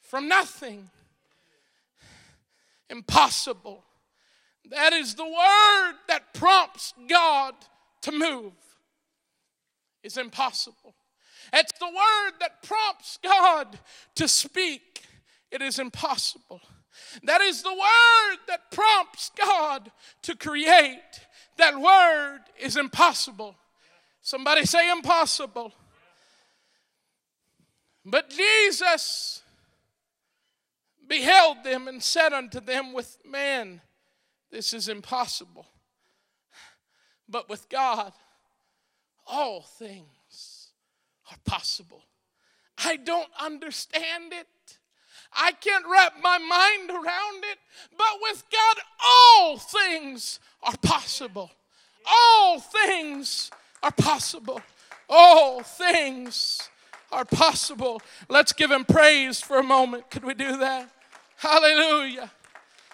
from 0.00 0.28
nothing. 0.28 0.90
Impossible 2.90 3.85
that 4.70 4.92
is 4.92 5.14
the 5.14 5.24
word 5.24 5.94
that 6.08 6.34
prompts 6.34 6.94
God 7.08 7.54
to 8.02 8.12
move. 8.12 8.52
It's 10.02 10.16
impossible. 10.16 10.94
It's 11.52 11.72
the 11.78 11.86
word 11.86 12.32
that 12.40 12.62
prompts 12.62 13.18
God 13.22 13.78
to 14.16 14.28
speak. 14.28 15.04
It 15.50 15.62
is 15.62 15.78
impossible. 15.78 16.60
That 17.22 17.40
is 17.40 17.62
the 17.62 17.72
word 17.72 18.38
that 18.48 18.70
prompts 18.70 19.30
God 19.36 19.90
to 20.22 20.36
create. 20.36 21.00
That 21.58 21.78
word 21.78 22.40
is 22.58 22.76
impossible. 22.76 23.56
Somebody 24.20 24.64
say 24.64 24.90
impossible. 24.90 25.72
But 28.04 28.30
Jesus 28.30 29.42
beheld 31.08 31.64
them 31.64 31.88
and 31.88 32.02
said 32.02 32.32
unto 32.32 32.60
them, 32.60 32.92
With 32.92 33.18
man 33.24 33.80
this 34.50 34.72
is 34.72 34.88
impossible. 34.88 35.66
But 37.28 37.48
with 37.48 37.68
God, 37.68 38.12
all 39.26 39.62
things 39.62 40.68
are 41.30 41.38
possible. 41.44 42.02
I 42.78 42.96
don't 42.96 43.28
understand 43.40 44.32
it. 44.32 44.46
I 45.32 45.52
can't 45.52 45.84
wrap 45.90 46.14
my 46.22 46.38
mind 46.38 46.90
around 46.90 47.44
it. 47.44 47.58
But 47.96 48.20
with 48.22 48.44
God, 48.50 48.76
all 49.04 49.58
things 49.58 50.38
are 50.62 50.76
possible. 50.82 51.50
All 52.06 52.60
things 52.60 53.50
are 53.82 53.90
possible. 53.90 54.60
All 55.08 55.62
things 55.62 56.68
are 57.10 57.24
possible. 57.24 58.00
Let's 58.28 58.52
give 58.52 58.70
him 58.70 58.84
praise 58.84 59.40
for 59.40 59.58
a 59.58 59.62
moment. 59.62 60.10
Could 60.10 60.24
we 60.24 60.34
do 60.34 60.58
that? 60.58 60.88
Hallelujah. 61.36 62.30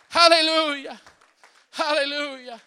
Hallelujah. 0.09 1.01
Hallelujah. 1.73 2.61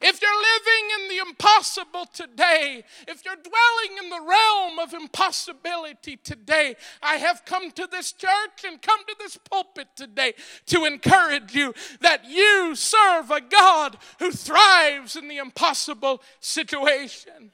If 0.00 0.22
you're 0.22 0.30
living 0.30 0.90
in 0.98 1.08
the 1.08 1.28
impossible 1.28 2.06
today, 2.06 2.84
if 3.06 3.24
you're 3.24 3.34
dwelling 3.34 4.04
in 4.04 4.10
the 4.10 4.26
realm 4.26 4.78
of 4.78 4.94
impossibility 4.94 6.16
today, 6.16 6.76
I 7.02 7.16
have 7.16 7.44
come 7.44 7.70
to 7.72 7.86
this 7.90 8.12
church 8.12 8.64
and 8.66 8.80
come 8.80 9.00
to 9.06 9.16
this 9.18 9.36
pulpit 9.36 9.88
today 9.96 10.34
to 10.66 10.84
encourage 10.84 11.54
you 11.54 11.74
that 12.00 12.24
you 12.24 12.74
serve 12.76 13.30
a 13.30 13.40
God 13.40 13.98
who 14.20 14.30
thrives 14.30 15.16
in 15.16 15.28
the 15.28 15.38
impossible 15.38 16.22
situation. 16.40 17.50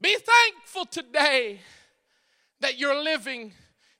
Be 0.00 0.16
thankful 0.16 0.86
today 0.86 1.60
that 2.60 2.78
you're 2.78 3.00
living 3.00 3.52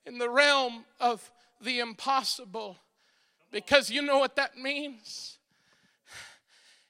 in 0.05 0.17
the 0.17 0.29
realm 0.29 0.83
of 0.99 1.31
the 1.61 1.79
impossible 1.79 2.77
because 3.55 3.89
you 3.89 4.01
know 4.01 4.19
what 4.19 4.35
that 4.35 4.57
means? 4.57 5.37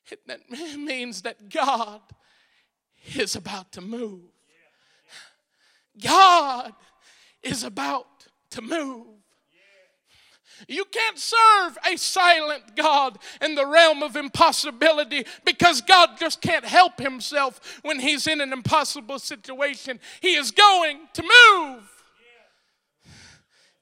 It, 0.10 0.19
that 0.25 0.39
means 0.49 1.21
that 1.21 1.47
God 1.47 2.01
is 3.15 3.36
about 3.36 3.71
to 3.73 3.82
move. 3.82 4.23
God 6.04 6.73
is 7.43 7.63
about 7.63 8.08
to 8.49 8.63
move. 8.63 9.06
You 10.67 10.86
can't 10.86 11.19
serve 11.19 11.78
a 11.86 11.97
silent 11.97 12.75
God 12.75 13.19
in 13.43 13.54
the 13.54 13.67
realm 13.67 14.01
of 14.01 14.15
impossibility 14.15 15.23
because 15.43 15.82
God 15.82 16.17
just 16.17 16.41
can't 16.41 16.65
help 16.65 16.99
himself 16.99 17.80
when 17.84 17.99
he's 17.99 18.25
in 18.25 18.41
an 18.41 18.51
impossible 18.51 19.19
situation. 19.19 19.99
He 20.19 20.34
is 20.34 20.49
going 20.49 21.01
to 21.13 21.21
move. 21.21 21.95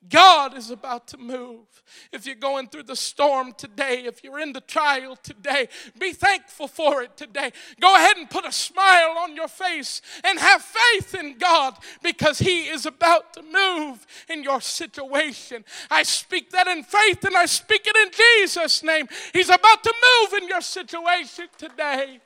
God 0.10 0.58
is 0.58 0.70
about 0.70 1.08
to 1.10 1.18
move. 1.18 1.60
If 2.12 2.26
you're 2.26 2.36
going 2.36 2.68
through 2.68 2.84
the 2.84 2.96
storm 2.96 3.54
today, 3.54 4.04
if 4.06 4.24
you're 4.24 4.40
in 4.40 4.54
the 4.54 4.62
trial 4.62 5.16
today, 5.16 5.70
be 5.98 6.14
thankful 6.14 6.68
for 6.68 7.02
it 7.04 7.16
today. 7.16 7.52
Go 7.80 7.96
ahead 7.96 8.18
and 8.18 8.30
put 8.30 8.46
a 8.46 8.52
smile 8.52 9.18
on 9.20 9.36
your 9.36 9.48
face 9.48 10.02
and 10.24 10.40
have 10.40 10.62
faith 10.62 11.16
in 11.16 11.38
God 11.38 11.78
because 12.02 12.40
He 12.40 12.64
is 12.64 12.86
about 12.86 13.34
to 13.34 13.44
move 13.44 14.06
in 14.30 14.44
your 14.44 14.62
situation. 14.62 15.64
I 15.90 16.04
speak 16.04 16.52
that 16.52 16.68
in 16.68 16.84
faith 16.84 17.24
and 17.24 17.38
I 17.38 17.46
speak 17.46 17.84
it 17.86 17.96
in 17.96 18.12
Jesus' 18.42 18.84
name. 18.84 19.08
He's 19.32 19.50
about 19.50 19.84
to 19.84 19.94
move 20.22 20.42
in 20.42 20.48
your 20.48 20.62
situation 20.62 21.48
today. 21.58 22.20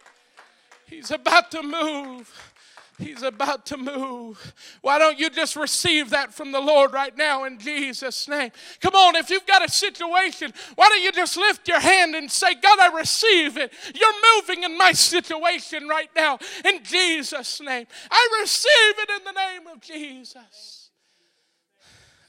He's 0.88 1.12
about 1.12 1.52
to 1.52 1.62
move. 1.62 2.54
He's 2.98 3.22
about 3.22 3.68
to 3.68 3.78
move. 3.78 4.54
Why 4.82 4.98
don't 4.98 5.20
you 5.20 5.30
just 5.30 5.56
receive 5.56 6.10
that 6.10 6.34
from 6.34 6.52
the 6.52 6.60
Lord 6.60 6.94
right 6.94 7.16
now 7.16 7.44
in 7.44 7.60
Jesus' 7.60 8.28
name? 8.28 8.52
Come 8.82 8.96
on, 8.96 9.16
if 9.16 9.30
you've 9.30 9.46
got 9.46 9.64
a 9.64 9.70
situation, 9.70 10.52
why 10.76 10.90
don't 10.90 11.04
you 11.04 11.12
just 11.12 11.38
lift 11.38 11.68
your 11.68 11.80
hand 11.80 12.16
and 12.16 12.32
say, 12.32 12.56
God, 12.56 12.80
I 12.80 12.98
receive 12.98 13.58
it. 13.58 13.72
You're 13.94 14.36
moving 14.36 14.64
in 14.64 14.78
my 14.78 14.94
situation 14.94 15.88
right 15.88 16.10
now 16.16 16.40
in 16.66 16.84
Jesus' 16.84 17.62
name. 17.62 17.86
I 18.10 18.40
receive 18.42 18.72
it 18.74 19.10
in 19.18 19.24
the 19.26 19.32
name 19.32 19.68
of 19.68 19.80
Jesus. 19.80 20.90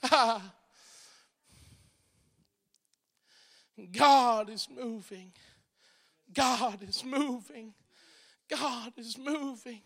Ah. 0.03 0.53
God 3.91 4.49
is 4.49 4.67
moving. 4.69 5.31
God 6.33 6.79
is 6.87 7.03
moving. 7.03 7.73
God 8.49 8.93
is 8.97 9.17
moving. 9.17 9.81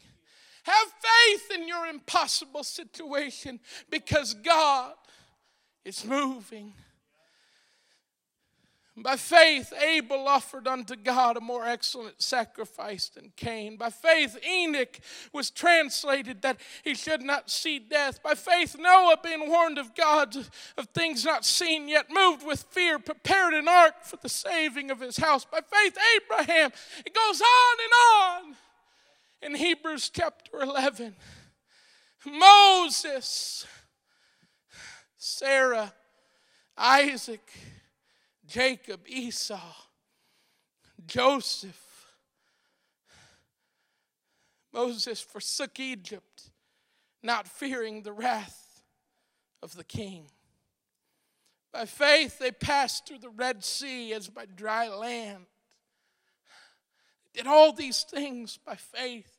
Have 0.63 0.87
faith 0.87 1.59
in 1.59 1.67
your 1.67 1.87
impossible 1.87 2.63
situation 2.63 3.59
because 3.89 4.33
God 4.33 4.93
is 5.83 6.05
moving. 6.05 6.73
By 8.95 9.15
faith, 9.15 9.73
Abel 9.81 10.27
offered 10.27 10.67
unto 10.67 10.95
God 10.95 11.35
a 11.35 11.41
more 11.41 11.65
excellent 11.65 12.21
sacrifice 12.21 13.09
than 13.09 13.33
Cain. 13.35 13.75
By 13.75 13.89
faith, 13.89 14.37
Enoch 14.47 14.99
was 15.33 15.49
translated 15.49 16.43
that 16.43 16.61
he 16.83 16.93
should 16.93 17.23
not 17.23 17.49
see 17.49 17.79
death. 17.79 18.21
By 18.21 18.35
faith, 18.35 18.75
Noah, 18.77 19.17
being 19.23 19.49
warned 19.49 19.79
of 19.79 19.95
God 19.95 20.35
of 20.77 20.85
things 20.93 21.25
not 21.25 21.43
seen 21.43 21.89
yet, 21.89 22.05
moved 22.11 22.45
with 22.45 22.67
fear, 22.69 22.99
prepared 22.99 23.55
an 23.55 23.67
ark 23.67 24.03
for 24.03 24.17
the 24.17 24.29
saving 24.29 24.91
of 24.91 24.99
his 24.99 25.17
house. 25.17 25.43
By 25.43 25.61
faith, 25.61 25.97
Abraham, 26.15 26.71
it 27.03 27.15
goes 27.15 27.41
on 27.41 27.77
and 27.79 28.51
on 28.51 28.55
in 29.43 29.55
Hebrews 29.55 30.09
chapter 30.09 30.61
11. 30.61 31.15
Moses, 32.25 33.65
Sarah, 35.17 35.93
Isaac, 36.77 37.51
Jacob, 38.45 39.01
Esau, 39.07 39.73
Joseph. 41.05 41.79
Moses 44.71 45.21
forsook 45.21 45.79
Egypt, 45.79 46.49
not 47.21 47.47
fearing 47.47 48.01
the 48.01 48.13
wrath 48.13 48.81
of 49.61 49.75
the 49.75 49.83
king. 49.83 50.27
By 51.71 51.85
faith, 51.85 52.39
they 52.39 52.51
passed 52.51 53.07
through 53.07 53.19
the 53.19 53.29
Red 53.29 53.63
Sea 53.63 54.13
as 54.13 54.29
by 54.29 54.45
dry 54.45 54.87
land. 54.87 55.45
Did 57.33 57.47
all 57.47 57.73
these 57.73 58.03
things 58.03 58.57
by 58.63 58.75
faith. 58.75 59.32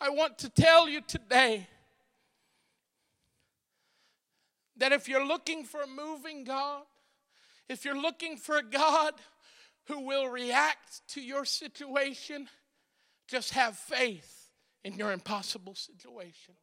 I 0.00 0.10
want 0.10 0.38
to 0.38 0.48
tell 0.48 0.88
you 0.88 1.02
today 1.02 1.66
that 4.78 4.92
if 4.92 5.08
you're 5.08 5.26
looking 5.26 5.64
for 5.64 5.82
a 5.82 5.86
moving 5.86 6.44
God, 6.44 6.82
if 7.68 7.84
you're 7.84 8.00
looking 8.00 8.36
for 8.36 8.56
a 8.56 8.62
God 8.62 9.14
who 9.84 10.00
will 10.00 10.28
react 10.28 11.02
to 11.08 11.20
your 11.20 11.44
situation, 11.44 12.48
just 13.28 13.52
have 13.52 13.76
faith 13.76 14.50
in 14.84 14.94
your 14.94 15.12
impossible 15.12 15.74
situation. 15.74 16.54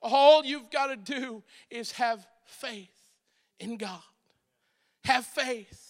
All 0.00 0.44
you've 0.44 0.70
got 0.70 0.86
to 0.86 0.96
do 0.96 1.42
is 1.70 1.92
have 1.92 2.26
faith 2.44 3.10
in 3.58 3.76
God. 3.76 4.00
Have 5.04 5.26
faith. 5.26 5.85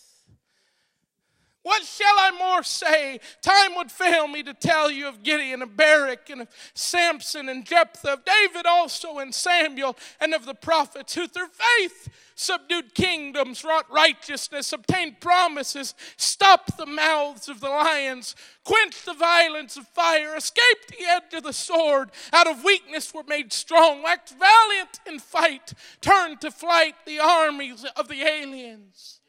What 1.67 1.83
shall 1.83 2.15
I 2.17 2.31
more 2.31 2.63
say? 2.63 3.19
Time 3.43 3.75
would 3.75 3.91
fail 3.91 4.29
me 4.29 4.45
to 4.45 4.55
tell 4.55 4.89
you 4.89 5.09
of 5.09 5.25
Gideon, 5.25 5.63
of 5.63 5.77
Barak, 5.77 6.31
and 6.31 6.43
of 6.43 6.49
Samson, 6.75 7.49
and 7.49 7.65
Jephthah, 7.65 8.13
of 8.13 8.25
David 8.25 8.67
also, 8.67 9.19
and 9.19 9.35
Samuel, 9.35 9.97
and 10.21 10.33
of 10.33 10.47
the 10.47 10.55
prophets 10.55 11.17
who 11.17 11.27
through 11.27 11.49
faith 11.49 12.09
subdued 12.37 12.95
kingdoms, 12.95 13.65
wrought 13.65 13.91
righteousness, 13.91 14.73
obtained 14.73 15.21
promises, 15.21 15.97
stopped 16.17 16.79
the 16.79 16.87
mouths 16.87 17.49
of 17.49 17.59
the 17.59 17.69
lions, 17.69 18.37
quenched 18.63 19.05
the 19.05 19.15
violence 19.15 19.77
of 19.77 19.89
fire, 19.89 20.37
escaped 20.37 20.87
the 20.91 21.05
edge 21.05 21.35
of 21.35 21.43
the 21.43 21.53
sword, 21.53 22.13
out 22.33 22.47
of 22.47 22.63
weakness 22.63 23.13
were 23.13 23.25
made 23.25 23.53
strong, 23.53 24.05
waxed 24.05 24.39
valiant 24.39 25.01
in 25.05 25.19
fight, 25.19 25.73
turned 26.01 26.41
to 26.41 26.53
flight 26.53 26.95
the 27.07 27.19
armies 27.19 27.85
of 27.97 28.07
the 28.07 28.23
aliens. 28.23 29.21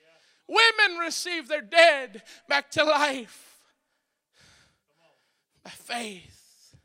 Women 0.48 1.00
receive 1.00 1.48
their 1.48 1.62
dead 1.62 2.24
back 2.48 2.72
to 2.72 2.84
life 2.84 3.60
by 5.64 5.72
faith. 5.72 6.76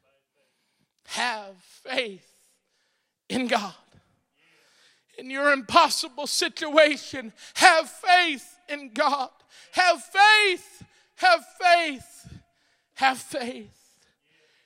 Have 1.07 1.57
faith 1.63 2.27
in 3.29 3.47
God. 3.47 3.75
In 5.19 5.31
your 5.31 5.53
impossible 5.53 6.27
situation, 6.27 7.33
have 7.55 7.89
faith 7.89 8.59
in 8.69 8.93
God. 8.93 9.31
Have 9.73 10.03
faith, 10.03 10.83
have 11.17 11.45
faith, 11.61 12.39
have 12.95 13.19
faith. 13.19 13.79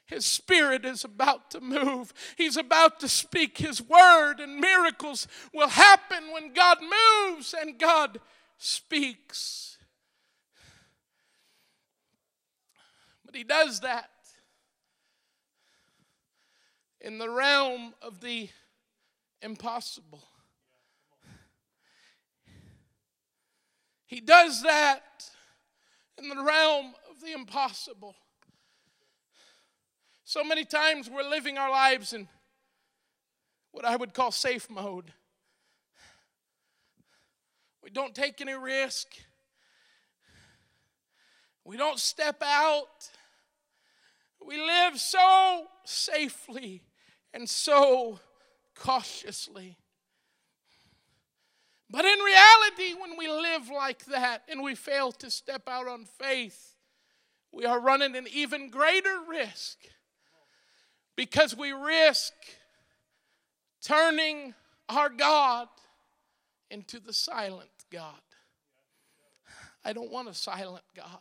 His 0.07 0.25
spirit 0.25 0.85
is 0.85 1.05
about 1.05 1.51
to 1.51 1.61
move. 1.61 2.15
He's 2.37 2.57
about 2.57 3.01
to 3.01 3.09
speak 3.09 3.59
His 3.59 3.83
word, 3.83 4.37
and 4.39 4.61
miracles 4.61 5.27
will 5.53 5.69
happen 5.69 6.33
when 6.33 6.53
God 6.53 6.79
moves 6.81 7.55
and 7.61 7.79
God 7.79 8.21
speaks. 8.59 9.79
But 13.25 13.35
he 13.35 13.45
does 13.45 13.81
that 13.81 14.11
in 17.01 17.19
the 17.19 17.31
realm 17.31 17.95
of 18.03 18.21
the 18.21 18.49
impossible. 19.43 20.25
He 24.07 24.21
does 24.21 24.63
that 24.63 25.29
in 26.17 26.29
the 26.29 26.43
realm 26.43 26.95
of 27.11 27.21
the 27.21 27.33
impossible. 27.33 28.15
So 30.25 30.43
many 30.43 30.65
times 30.65 31.09
we're 31.09 31.29
living 31.29 31.59
our 31.59 31.71
lives 31.71 32.13
in 32.13 32.29
what 33.73 33.85
I 33.85 33.95
would 33.95 34.15
call 34.15 34.33
safe 34.33 34.71
mode. 34.71 35.13
We 37.87 37.93
don't 37.93 38.17
take 38.17 38.41
any 38.41 38.55
risk. 38.55 39.07
We 41.65 41.77
don't 41.77 42.01
step 42.01 42.43
out. 42.45 43.09
We 44.45 44.57
live 44.57 44.99
so 44.99 45.67
safely 45.85 46.83
and 47.33 47.49
so 47.49 48.19
cautiously. 48.75 49.79
But 51.89 52.05
in 52.05 52.19
reality, 52.19 53.01
when 53.01 53.17
we 53.17 53.29
live 53.29 53.71
like 53.71 54.05
that 54.07 54.43
and 54.49 54.65
we 54.65 54.75
fail 54.75 55.13
to 55.13 55.31
step 55.31 55.69
out 55.69 55.87
on 55.87 56.07
faith, 56.07 56.75
we 57.53 57.67
are 57.67 57.79
running 57.79 58.17
an 58.17 58.27
even 58.33 58.69
greater 58.69 59.19
risk 59.29 59.79
because 61.15 61.57
we 61.57 61.71
risk 61.71 62.33
turning 63.81 64.55
our 64.89 65.09
God 65.09 65.69
into 66.69 66.99
the 66.99 67.13
silent 67.13 67.71
God. 67.91 68.15
I 69.85 69.93
don't 69.93 70.11
want 70.11 70.29
a 70.29 70.35
silent 70.35 70.85
God. 70.97 71.21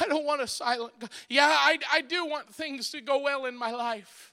I 0.00 0.06
don't 0.06 0.24
want 0.24 0.40
a 0.40 0.46
silent 0.46 0.94
God. 0.98 1.10
Yeah, 1.28 1.48
I, 1.48 1.78
I 1.92 2.00
do 2.02 2.26
want 2.26 2.52
things 2.52 2.90
to 2.90 3.00
go 3.00 3.22
well 3.22 3.46
in 3.46 3.56
my 3.56 3.70
life. 3.70 4.32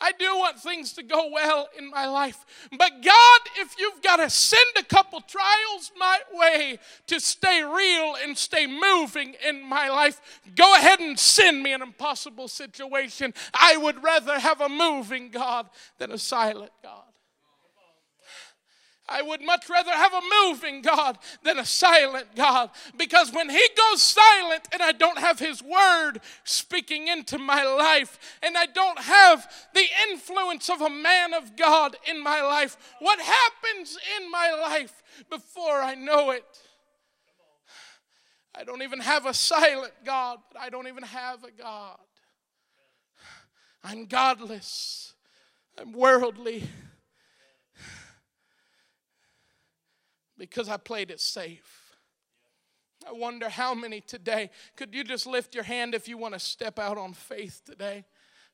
I 0.00 0.12
do 0.12 0.36
want 0.36 0.58
things 0.58 0.94
to 0.94 1.02
go 1.02 1.30
well 1.30 1.68
in 1.78 1.90
my 1.90 2.06
life. 2.06 2.44
But 2.70 3.02
God, 3.02 3.40
if 3.58 3.78
you've 3.78 4.02
got 4.02 4.16
to 4.16 4.28
send 4.30 4.70
a 4.78 4.82
couple 4.82 5.20
trials 5.20 5.92
my 5.96 6.18
way 6.32 6.78
to 7.06 7.20
stay 7.20 7.62
real 7.62 8.16
and 8.22 8.36
stay 8.36 8.66
moving 8.66 9.34
in 9.46 9.62
my 9.62 9.88
life, 9.90 10.20
go 10.56 10.74
ahead 10.74 11.00
and 11.00 11.18
send 11.18 11.62
me 11.62 11.72
an 11.72 11.82
impossible 11.82 12.48
situation. 12.48 13.34
I 13.52 13.76
would 13.76 14.02
rather 14.02 14.38
have 14.38 14.60
a 14.60 14.68
moving 14.68 15.30
God 15.30 15.68
than 15.98 16.10
a 16.10 16.18
silent 16.18 16.72
God. 16.82 17.04
I 19.06 19.20
would 19.20 19.42
much 19.42 19.68
rather 19.68 19.90
have 19.90 20.14
a 20.14 20.20
moving 20.44 20.80
God 20.80 21.18
than 21.42 21.58
a 21.58 21.64
silent 21.64 22.28
God 22.34 22.70
because 22.96 23.32
when 23.32 23.50
He 23.50 23.62
goes 23.76 24.02
silent 24.02 24.66
and 24.72 24.82
I 24.82 24.92
don't 24.92 25.18
have 25.18 25.38
His 25.38 25.62
Word 25.62 26.20
speaking 26.44 27.08
into 27.08 27.36
my 27.36 27.64
life 27.64 28.18
and 28.42 28.56
I 28.56 28.64
don't 28.66 28.98
have 28.98 29.46
the 29.74 29.84
influence 30.10 30.70
of 30.70 30.80
a 30.80 30.88
man 30.88 31.34
of 31.34 31.54
God 31.54 31.96
in 32.08 32.22
my 32.22 32.40
life, 32.40 32.78
what 32.98 33.20
happens 33.20 33.98
in 34.18 34.30
my 34.30 34.52
life 34.52 35.02
before 35.28 35.82
I 35.82 35.94
know 35.94 36.30
it? 36.30 36.44
I 38.54 38.64
don't 38.64 38.82
even 38.82 39.00
have 39.00 39.26
a 39.26 39.34
silent 39.34 39.92
God, 40.04 40.38
but 40.50 40.60
I 40.60 40.70
don't 40.70 40.86
even 40.88 41.02
have 41.02 41.44
a 41.44 41.50
God. 41.50 41.98
I'm 43.82 44.06
godless, 44.06 45.12
I'm 45.76 45.92
worldly. 45.92 46.64
Because 50.38 50.68
I 50.68 50.76
played 50.76 51.10
it 51.10 51.20
safe. 51.20 51.96
I 53.06 53.12
wonder 53.12 53.48
how 53.48 53.74
many 53.74 54.00
today. 54.00 54.50
Could 54.76 54.94
you 54.94 55.04
just 55.04 55.26
lift 55.26 55.54
your 55.54 55.64
hand 55.64 55.94
if 55.94 56.08
you 56.08 56.16
want 56.16 56.34
to 56.34 56.40
step 56.40 56.78
out 56.78 56.96
on 56.96 57.12
faith 57.12 57.62
today? 57.64 58.04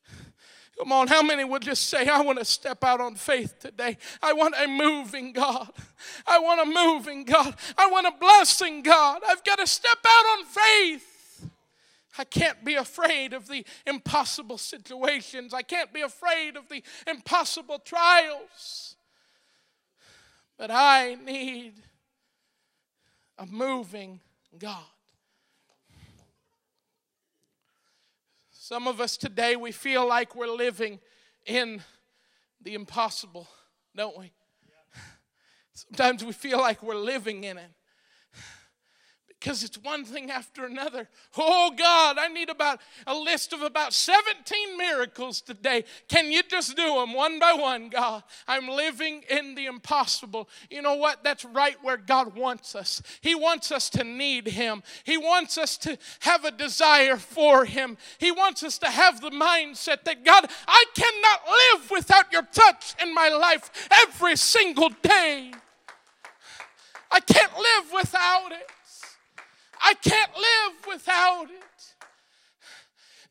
Come 0.77 0.91
on, 0.91 1.07
how 1.07 1.21
many 1.21 1.43
would 1.43 1.61
just 1.61 1.87
say, 1.89 2.07
I 2.07 2.21
want 2.21 2.39
to 2.39 2.45
step 2.45 2.83
out 2.83 3.01
on 3.01 3.15
faith 3.15 3.59
today? 3.59 3.97
I 4.21 4.33
want 4.33 4.55
a 4.57 4.67
moving 4.67 5.31
God. 5.31 5.69
I 6.25 6.39
want 6.39 6.61
a 6.61 6.65
moving 6.65 7.23
God. 7.23 7.55
I 7.77 7.87
want 7.87 8.07
a 8.07 8.13
blessing 8.19 8.81
God. 8.81 9.21
I've 9.27 9.43
got 9.43 9.59
to 9.59 9.67
step 9.67 9.97
out 10.05 10.39
on 10.39 10.45
faith. 10.45 11.49
I 12.17 12.23
can't 12.23 12.63
be 12.63 12.75
afraid 12.75 13.33
of 13.33 13.47
the 13.47 13.65
impossible 13.85 14.57
situations. 14.57 15.53
I 15.53 15.61
can't 15.61 15.93
be 15.93 16.01
afraid 16.01 16.57
of 16.57 16.67
the 16.67 16.83
impossible 17.07 17.79
trials. 17.79 18.95
But 20.61 20.69
I 20.69 21.17
need 21.25 21.73
a 23.39 23.47
moving 23.47 24.19
God. 24.59 24.77
Some 28.51 28.87
of 28.87 29.01
us 29.01 29.17
today, 29.17 29.55
we 29.55 29.71
feel 29.71 30.07
like 30.07 30.35
we're 30.35 30.45
living 30.45 30.99
in 31.47 31.81
the 32.61 32.75
impossible, 32.75 33.47
don't 33.95 34.15
we? 34.15 34.33
Sometimes 35.73 36.23
we 36.23 36.31
feel 36.31 36.59
like 36.59 36.83
we're 36.83 36.93
living 36.93 37.43
in 37.43 37.57
it 37.57 37.71
because 39.41 39.63
it's 39.63 39.77
one 39.77 40.05
thing 40.05 40.29
after 40.29 40.65
another. 40.65 41.09
Oh 41.35 41.73
God, 41.75 42.17
I 42.19 42.27
need 42.27 42.49
about 42.49 42.79
a 43.07 43.15
list 43.15 43.53
of 43.53 43.63
about 43.63 43.91
17 43.91 44.77
miracles 44.77 45.41
today. 45.41 45.83
Can 46.07 46.31
you 46.31 46.43
just 46.43 46.75
do 46.75 46.85
them 46.85 47.13
one 47.15 47.39
by 47.39 47.53
one, 47.53 47.89
God? 47.89 48.23
I'm 48.47 48.67
living 48.67 49.23
in 49.29 49.55
the 49.55 49.65
impossible. 49.65 50.47
You 50.69 50.83
know 50.83 50.93
what? 50.93 51.23
That's 51.23 51.43
right 51.43 51.75
where 51.81 51.97
God 51.97 52.35
wants 52.35 52.75
us. 52.75 53.01
He 53.21 53.33
wants 53.33 53.71
us 53.71 53.89
to 53.91 54.03
need 54.03 54.47
Him, 54.47 54.83
He 55.03 55.17
wants 55.17 55.57
us 55.57 55.75
to 55.79 55.97
have 56.19 56.45
a 56.45 56.51
desire 56.51 57.17
for 57.17 57.65
Him. 57.65 57.97
He 58.19 58.31
wants 58.31 58.61
us 58.61 58.77
to 58.79 58.87
have 58.87 59.21
the 59.21 59.31
mindset 59.31 60.03
that 60.03 60.23
God, 60.23 60.45
I 60.67 60.85
cannot 60.93 61.79
live 61.81 61.89
without 61.89 62.31
your 62.31 62.43
touch 62.43 62.93
in 63.01 63.13
my 63.15 63.29
life 63.29 63.89
every 64.05 64.35
single 64.35 64.89
day. 65.01 65.51
I 67.09 67.19
can't 67.19 67.53
live 67.57 67.91
without 67.91 68.51
it. 68.51 68.69
I 69.81 69.93
can't 69.95 70.31
live 70.35 70.87
without 70.87 71.45
it. 71.45 71.95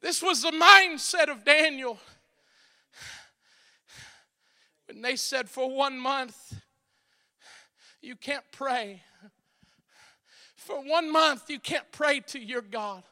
This 0.00 0.22
was 0.22 0.42
the 0.42 0.50
mindset 0.50 1.28
of 1.28 1.44
Daniel. 1.44 1.98
When 4.86 5.02
they 5.02 5.16
said, 5.16 5.48
for 5.48 5.70
one 5.70 5.98
month, 5.98 6.60
you 8.02 8.16
can't 8.16 8.44
pray. 8.50 9.02
For 10.56 10.82
one 10.82 11.12
month, 11.12 11.50
you 11.50 11.60
can't 11.60 11.90
pray 11.92 12.20
to 12.28 12.38
your 12.38 12.62
God. 12.62 13.02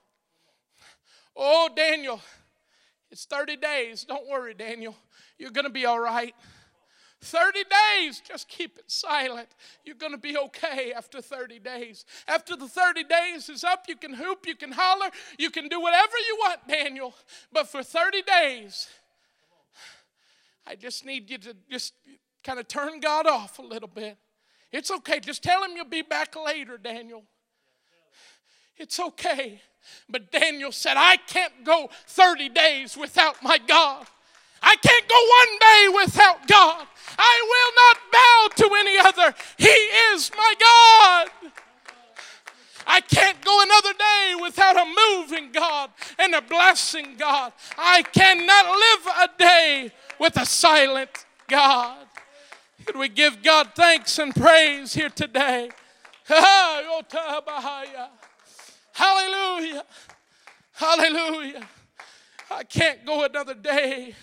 Oh, 1.37 1.69
Daniel, 1.75 2.21
it's 3.11 3.25
30 3.27 3.57
days. 3.57 4.05
Don't 4.05 4.29
worry, 4.29 4.55
Daniel. 4.55 4.97
You're 5.39 5.51
going 5.51 5.67
to 5.67 5.71
be 5.71 5.87
all 5.87 6.01
right. 6.01 6.35
30 7.21 7.65
days, 7.99 8.23
just 8.27 8.49
keep 8.49 8.79
it 8.79 8.85
silent. 8.87 9.49
You're 9.85 9.97
going 9.97 10.13
to 10.13 10.19
be 10.19 10.37
okay 10.39 10.93
after 10.97 11.21
30 11.21 11.59
days. 11.59 12.05
After 12.29 12.57
the 12.57 12.69
30 12.69 13.05
days 13.05 13.49
is 13.49 13.65
up, 13.65 13.87
you 13.89 13.97
can 13.97 14.15
hoop, 14.15 14.47
you 14.47 14.55
can 14.55 14.73
holler, 14.73 15.11
you 15.37 15.51
can 15.51 15.69
do 15.69 15.81
whatever 15.81 16.17
you 16.17 16.37
want, 16.41 16.69
Daniel. 16.69 17.15
But 17.53 17.69
for 17.69 17.83
30 17.83 18.23
days, 18.23 18.89
I 20.67 20.77
just 20.77 21.05
need 21.05 21.29
you 21.29 21.39
to 21.39 21.57
just 21.71 21.95
kind 22.45 22.59
of 22.59 22.69
turn 22.69 23.01
God 23.01 23.27
off 23.27 23.59
a 23.59 23.63
little 23.63 23.89
bit. 23.89 24.17
It's 24.71 24.91
okay. 24.91 25.19
Just 25.19 25.43
tell 25.43 25.65
him 25.65 25.73
you'll 25.75 25.87
be 25.87 26.03
back 26.03 26.37
later, 26.37 26.79
Daniel. 26.79 27.25
It's 28.77 29.01
okay. 29.01 29.61
But 30.09 30.31
Daniel 30.31 30.71
said, 30.71 30.95
I 30.97 31.17
can't 31.17 31.65
go 31.65 31.91
30 32.07 32.51
days 32.51 32.97
without 32.97 33.43
my 33.43 33.59
God. 33.59 34.07
I 34.63 34.77
can't 34.77 35.09
go 35.09 35.21
one 35.41 35.59
day 35.59 35.89
without 36.05 36.49
God. 36.49 36.87
I 37.19 37.43
will 37.53 37.73
not 37.83 37.97
bow 38.13 38.49
to 38.57 38.75
any 38.75 38.99
other. 38.99 39.35
He 39.57 39.67
is 39.67 40.31
my 40.37 40.55
God. 40.61 41.29
I 42.87 43.01
can't 43.03 43.45
go 43.45 43.63
another 43.63 43.93
day 43.93 44.35
without 44.41 44.77
a 44.77 44.85
moving 44.87 45.53
God 45.53 45.91
and 46.19 46.35
a 46.35 46.41
blessing 46.41 47.17
God. 47.19 47.53
I 47.77 48.03
cannot 48.03 48.67
live 48.67 49.07
a 49.21 49.29
day 49.39 49.93
with 50.19 50.37
a 50.39 50.47
silent 50.47 51.27
God. 51.49 52.07
Could 52.87 52.97
we 52.97 53.09
give 53.11 53.43
God 53.43 53.73
thanks 53.75 54.19
and 54.19 54.35
praise 54.35 54.95
here 54.95 55.11
today? 55.11 55.69
Hallelujah. 58.93 59.85
Hallelujah. 60.73 61.69
I 62.51 62.65
can't 62.65 63.05
go 63.05 63.25
another 63.25 63.55
day 63.55 64.15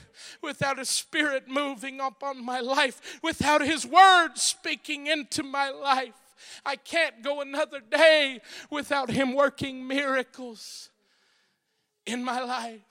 without 0.42 0.78
His 0.78 0.90
Spirit 0.90 1.48
moving 1.48 2.00
upon 2.00 2.44
my 2.44 2.60
life, 2.60 3.20
without 3.22 3.62
His 3.62 3.86
Word 3.86 4.38
speaking 4.38 5.08
into 5.08 5.44
my 5.44 5.70
life. 5.70 6.14
I 6.66 6.76
can't 6.76 7.24
go 7.24 7.42
another 7.42 7.80
day 7.80 8.40
without 8.70 9.10
Him 9.10 9.34
working 9.34 9.88
miracles 9.88 10.90
in 12.06 12.24
my 12.24 12.42
life. 12.42 12.82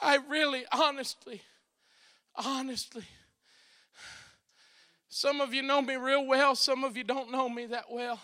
I 0.00 0.16
really, 0.28 0.64
honestly, 0.72 1.42
honestly, 2.34 3.04
some 5.08 5.40
of 5.40 5.54
you 5.54 5.62
know 5.62 5.80
me 5.80 5.94
real 5.94 6.26
well, 6.26 6.56
some 6.56 6.82
of 6.82 6.96
you 6.96 7.04
don't 7.04 7.30
know 7.30 7.48
me 7.48 7.66
that 7.66 7.84
well. 7.90 8.20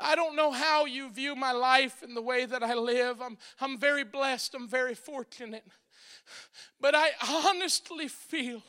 I 0.00 0.14
don't 0.14 0.36
know 0.36 0.50
how 0.50 0.86
you 0.86 1.10
view 1.10 1.36
my 1.36 1.52
life 1.52 2.02
and 2.02 2.16
the 2.16 2.22
way 2.22 2.46
that 2.46 2.62
I 2.62 2.74
live. 2.74 3.20
I'm, 3.20 3.36
I'm 3.60 3.78
very 3.78 4.04
blessed, 4.04 4.54
I'm 4.54 4.68
very 4.68 4.94
fortunate. 4.94 5.64
But 6.80 6.94
I 6.94 7.10
honestly 7.28 8.08
feel 8.08 8.62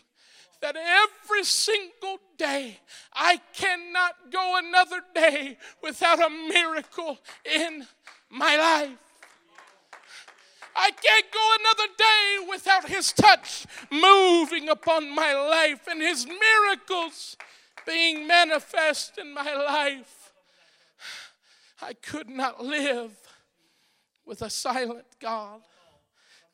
that 0.62 0.76
every 0.76 1.44
single 1.44 2.20
day 2.38 2.80
I 3.14 3.42
cannot 3.54 4.32
go 4.32 4.60
another 4.64 5.02
day 5.14 5.58
without 5.82 6.20
a 6.20 6.30
miracle 6.30 7.18
in 7.46 7.88
my 8.30 8.58
life. 8.58 8.98
I 10.76 10.92
can't 10.92 11.26
go 11.32 11.56
another 11.60 11.94
day 11.98 12.48
without 12.50 12.90
His 12.90 13.12
touch 13.12 13.66
moving 13.92 14.70
upon 14.70 15.14
my 15.14 15.34
life 15.34 15.88
and 15.88 16.02
His 16.02 16.26
miracles 16.26 17.36
being 17.86 18.28
manifest 18.28 19.18
in 19.18 19.34
my 19.34 19.54
life. 19.54 20.21
I 21.82 21.94
could 21.94 22.30
not 22.30 22.64
live 22.64 23.12
with 24.26 24.42
a 24.42 24.50
silent 24.50 25.06
God. 25.20 25.62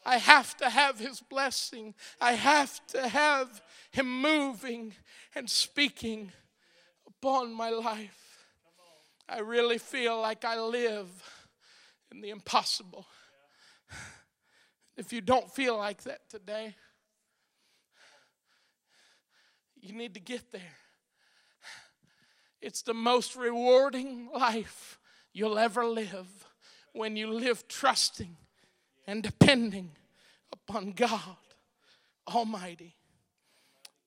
I 0.05 0.17
have 0.17 0.55
to 0.57 0.69
have 0.69 0.99
His 0.99 1.19
blessing. 1.19 1.93
I 2.21 2.33
have 2.33 2.85
to 2.87 3.07
have 3.07 3.61
Him 3.91 4.21
moving 4.21 4.93
and 5.35 5.49
speaking 5.49 6.31
upon 7.05 7.53
my 7.53 7.69
life. 7.69 8.45
I 9.27 9.39
really 9.39 9.77
feel 9.77 10.21
like 10.21 10.45
I 10.45 10.59
live 10.59 11.07
in 12.11 12.21
the 12.21 12.29
impossible. 12.29 13.05
If 14.95 15.11
you 15.11 15.21
don't 15.21 15.51
feel 15.53 15.77
like 15.77 16.03
that 16.03 16.29
today, 16.29 16.75
you 19.79 19.93
need 19.93 20.13
to 20.13 20.19
get 20.19 20.51
there. 20.51 20.61
It's 22.61 22.81
the 22.81 22.93
most 22.93 23.35
rewarding 23.35 24.29
life 24.33 24.96
you'll 25.37 25.59
ever 25.59 25.85
live 25.85 26.47
when 26.93 27.15
you 27.15 27.31
live 27.31 27.67
trusting 27.67 28.35
and 29.05 29.21
depending 29.21 29.91
upon 30.51 30.91
God 30.91 31.37
Almighty. 32.27 32.95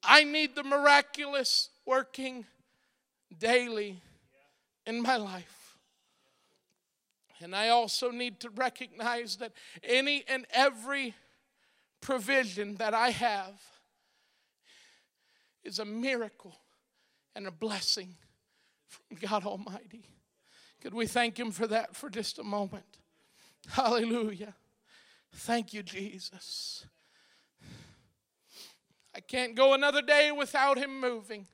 I 0.02 0.24
need 0.24 0.56
the 0.56 0.64
miraculous 0.64 1.70
working 1.86 2.46
daily 3.38 4.02
in 4.86 5.02
my 5.02 5.16
life. 5.16 5.76
And 7.40 7.54
I 7.54 7.68
also 7.68 8.10
need 8.10 8.40
to 8.40 8.50
recognize 8.50 9.36
that 9.36 9.52
any 9.84 10.24
and 10.26 10.46
every 10.52 11.14
provision 12.00 12.74
that 12.76 12.92
I 12.92 13.10
have 13.10 13.62
is 15.62 15.78
a 15.78 15.84
miracle 15.84 16.56
and 17.36 17.46
a 17.46 17.52
blessing 17.52 18.16
from 18.88 19.16
God 19.16 19.44
Almighty. 19.44 20.04
Could 20.80 20.94
we 20.94 21.06
thank 21.06 21.38
Him 21.38 21.50
for 21.50 21.66
that 21.66 21.94
for 21.94 22.08
just 22.08 22.38
a 22.38 22.42
moment? 22.42 22.98
Hallelujah. 23.68 24.54
Thank 25.32 25.72
you, 25.72 25.82
Jesus. 25.82 26.86
I 29.14 29.20
can't 29.20 29.54
go 29.54 29.74
another 29.74 30.02
day 30.02 30.32
without 30.32 30.78
Him 30.78 31.00
moving. 31.00 31.46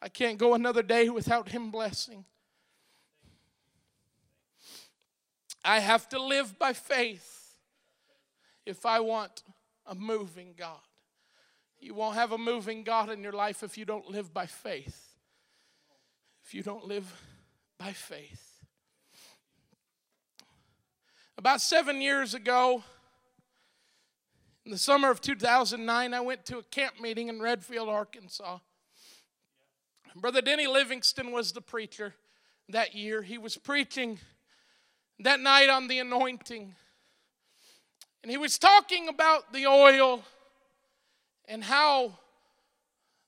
I 0.00 0.08
can't 0.08 0.38
go 0.38 0.54
another 0.54 0.82
day 0.82 1.08
without 1.08 1.48
Him 1.48 1.70
blessing. 1.70 2.24
I 5.64 5.80
have 5.80 6.08
to 6.10 6.20
live 6.20 6.58
by 6.58 6.72
faith 6.72 7.56
if 8.66 8.84
I 8.84 9.00
want 9.00 9.42
a 9.86 9.94
moving 9.94 10.54
God. 10.56 10.80
You 11.78 11.94
won't 11.94 12.14
have 12.14 12.32
a 12.32 12.38
moving 12.38 12.84
God 12.84 13.10
in 13.10 13.22
your 13.22 13.32
life 13.32 13.62
if 13.62 13.76
you 13.76 13.84
don't 13.84 14.08
live 14.08 14.32
by 14.32 14.46
faith. 14.46 15.16
If 16.44 16.54
you 16.54 16.62
don't 16.62 16.84
live 16.84 17.12
by 17.78 17.92
faith. 17.92 18.51
About 21.38 21.62
seven 21.62 22.02
years 22.02 22.34
ago, 22.34 22.84
in 24.66 24.70
the 24.70 24.78
summer 24.78 25.10
of 25.10 25.22
2009, 25.22 26.12
I 26.14 26.20
went 26.20 26.44
to 26.46 26.58
a 26.58 26.62
camp 26.62 27.00
meeting 27.00 27.28
in 27.28 27.40
Redfield, 27.40 27.88
Arkansas. 27.88 28.58
Brother 30.14 30.42
Denny 30.42 30.66
Livingston 30.66 31.32
was 31.32 31.52
the 31.52 31.62
preacher 31.62 32.14
that 32.68 32.94
year. 32.94 33.22
He 33.22 33.38
was 33.38 33.56
preaching 33.56 34.18
that 35.20 35.40
night 35.40 35.70
on 35.70 35.88
the 35.88 35.98
anointing. 36.00 36.74
And 38.22 38.30
he 38.30 38.36
was 38.36 38.58
talking 38.58 39.08
about 39.08 39.54
the 39.54 39.66
oil 39.66 40.22
and 41.48 41.64
how 41.64 42.18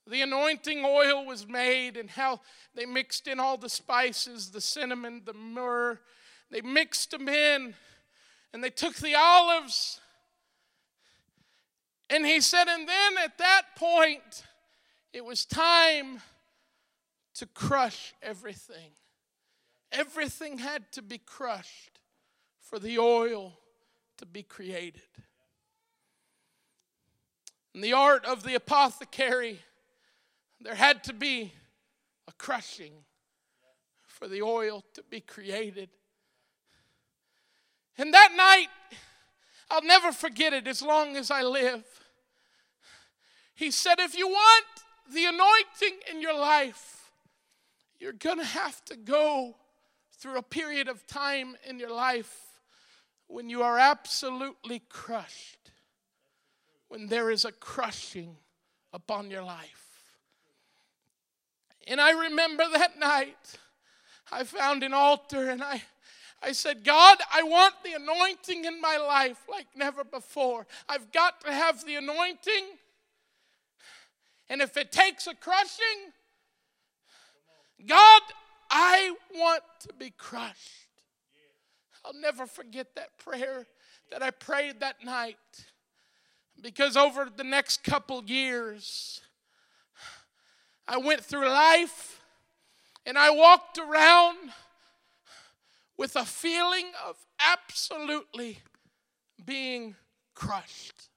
the 0.06 0.20
anointing 0.20 0.84
oil 0.84 1.24
was 1.24 1.48
made 1.48 1.96
and 1.96 2.10
how 2.10 2.42
they 2.74 2.84
mixed 2.84 3.26
in 3.26 3.40
all 3.40 3.56
the 3.56 3.70
spices, 3.70 4.50
the 4.50 4.60
cinnamon, 4.60 5.22
the 5.24 5.32
myrrh. 5.32 5.98
They 6.50 6.60
mixed 6.60 7.10
them 7.10 7.30
in 7.30 7.74
and 8.54 8.62
they 8.62 8.70
took 8.70 8.94
the 8.94 9.16
olives. 9.16 10.00
And 12.08 12.24
he 12.24 12.40
said, 12.40 12.68
and 12.68 12.88
then 12.88 13.12
at 13.24 13.36
that 13.38 13.62
point, 13.74 14.44
it 15.12 15.24
was 15.24 15.44
time 15.44 16.20
to 17.34 17.46
crush 17.46 18.14
everything. 18.22 18.92
Everything 19.90 20.58
had 20.58 20.92
to 20.92 21.02
be 21.02 21.18
crushed 21.18 21.98
for 22.60 22.78
the 22.78 22.96
oil 23.00 23.54
to 24.18 24.26
be 24.26 24.44
created. 24.44 25.02
In 27.74 27.80
the 27.80 27.92
art 27.92 28.24
of 28.24 28.44
the 28.44 28.54
apothecary, 28.54 29.58
there 30.60 30.76
had 30.76 31.02
to 31.04 31.12
be 31.12 31.52
a 32.28 32.32
crushing 32.32 32.92
for 34.06 34.28
the 34.28 34.42
oil 34.42 34.84
to 34.94 35.02
be 35.02 35.18
created. 35.18 35.88
And 37.96 38.12
that 38.12 38.30
night, 38.36 38.68
I'll 39.70 39.82
never 39.82 40.12
forget 40.12 40.52
it 40.52 40.66
as 40.66 40.82
long 40.82 41.16
as 41.16 41.30
I 41.30 41.42
live. 41.42 41.84
He 43.54 43.70
said, 43.70 44.00
If 44.00 44.16
you 44.16 44.28
want 44.28 44.64
the 45.12 45.26
anointing 45.26 46.00
in 46.10 46.20
your 46.20 46.36
life, 46.38 47.10
you're 47.98 48.12
going 48.12 48.38
to 48.38 48.44
have 48.44 48.84
to 48.86 48.96
go 48.96 49.54
through 50.18 50.36
a 50.36 50.42
period 50.42 50.88
of 50.88 51.06
time 51.06 51.56
in 51.68 51.78
your 51.78 51.92
life 51.92 52.58
when 53.26 53.48
you 53.48 53.62
are 53.62 53.78
absolutely 53.78 54.82
crushed, 54.88 55.70
when 56.88 57.08
there 57.08 57.30
is 57.30 57.44
a 57.44 57.52
crushing 57.52 58.36
upon 58.92 59.30
your 59.30 59.42
life. 59.42 59.84
And 61.86 62.00
I 62.00 62.12
remember 62.12 62.64
that 62.72 62.98
night, 62.98 63.58
I 64.32 64.44
found 64.44 64.82
an 64.82 64.94
altar 64.94 65.50
and 65.50 65.62
I 65.62 65.82
I 66.44 66.52
said, 66.52 66.84
God, 66.84 67.18
I 67.32 67.42
want 67.42 67.74
the 67.82 67.94
anointing 67.94 68.66
in 68.66 68.80
my 68.80 68.98
life 68.98 69.38
like 69.50 69.66
never 69.74 70.04
before. 70.04 70.66
I've 70.88 71.10
got 71.10 71.40
to 71.42 71.52
have 71.52 71.84
the 71.86 71.96
anointing. 71.96 72.64
And 74.50 74.60
if 74.60 74.76
it 74.76 74.92
takes 74.92 75.26
a 75.26 75.34
crushing, 75.34 76.12
God, 77.86 78.22
I 78.70 79.14
want 79.34 79.62
to 79.80 79.94
be 79.94 80.10
crushed. 80.10 80.88
I'll 82.04 82.20
never 82.20 82.46
forget 82.46 82.88
that 82.96 83.16
prayer 83.16 83.66
that 84.10 84.22
I 84.22 84.30
prayed 84.30 84.80
that 84.80 85.02
night 85.02 85.36
because 86.60 86.96
over 86.96 87.30
the 87.34 87.44
next 87.44 87.82
couple 87.84 88.22
years, 88.24 89.22
I 90.86 90.98
went 90.98 91.22
through 91.22 91.48
life 91.48 92.20
and 93.06 93.16
I 93.16 93.30
walked 93.30 93.78
around 93.78 94.36
with 95.96 96.16
a 96.16 96.24
feeling 96.24 96.90
of 97.06 97.16
absolutely 97.38 98.58
being 99.44 99.96
crushed, 100.34 101.08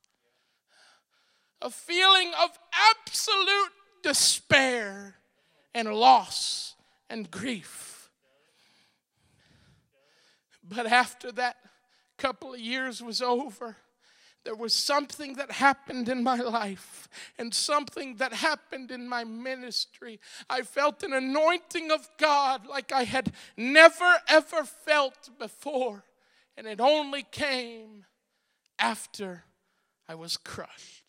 a 1.62 1.70
feeling 1.70 2.32
of 2.42 2.50
absolute 2.96 3.72
despair 4.04 5.16
and 5.74 5.94
loss 5.94 6.76
and 7.10 7.30
grief. 7.32 8.10
But 10.64 10.86
after 10.88 11.32
that 11.34 11.58
couple 12.18 12.54
of 12.54 12.60
years 12.60 13.02
was 13.02 13.22
over, 13.22 13.78
there 14.48 14.56
was 14.56 14.74
something 14.74 15.34
that 15.34 15.52
happened 15.52 16.08
in 16.08 16.24
my 16.24 16.38
life 16.38 17.10
and 17.38 17.54
something 17.54 18.16
that 18.16 18.32
happened 18.32 18.92
in 18.92 19.06
my 19.06 19.26
ministry. 19.26 20.22
I 20.50 20.62
felt 20.62 21.04
an 21.04 21.12
anointing 21.12 21.92
of 21.92 22.08
God 22.18 22.66
like 22.66 22.94
I 22.94 23.04
had 23.04 23.34
never 23.58 24.16
ever 24.30 24.64
felt 24.64 25.32
before. 25.38 26.06
And 26.56 26.66
it 26.66 26.80
only 26.80 27.24
came 27.24 28.06
after 28.80 29.44
I 30.08 30.16
was 30.16 30.38
crushed. 30.38 31.07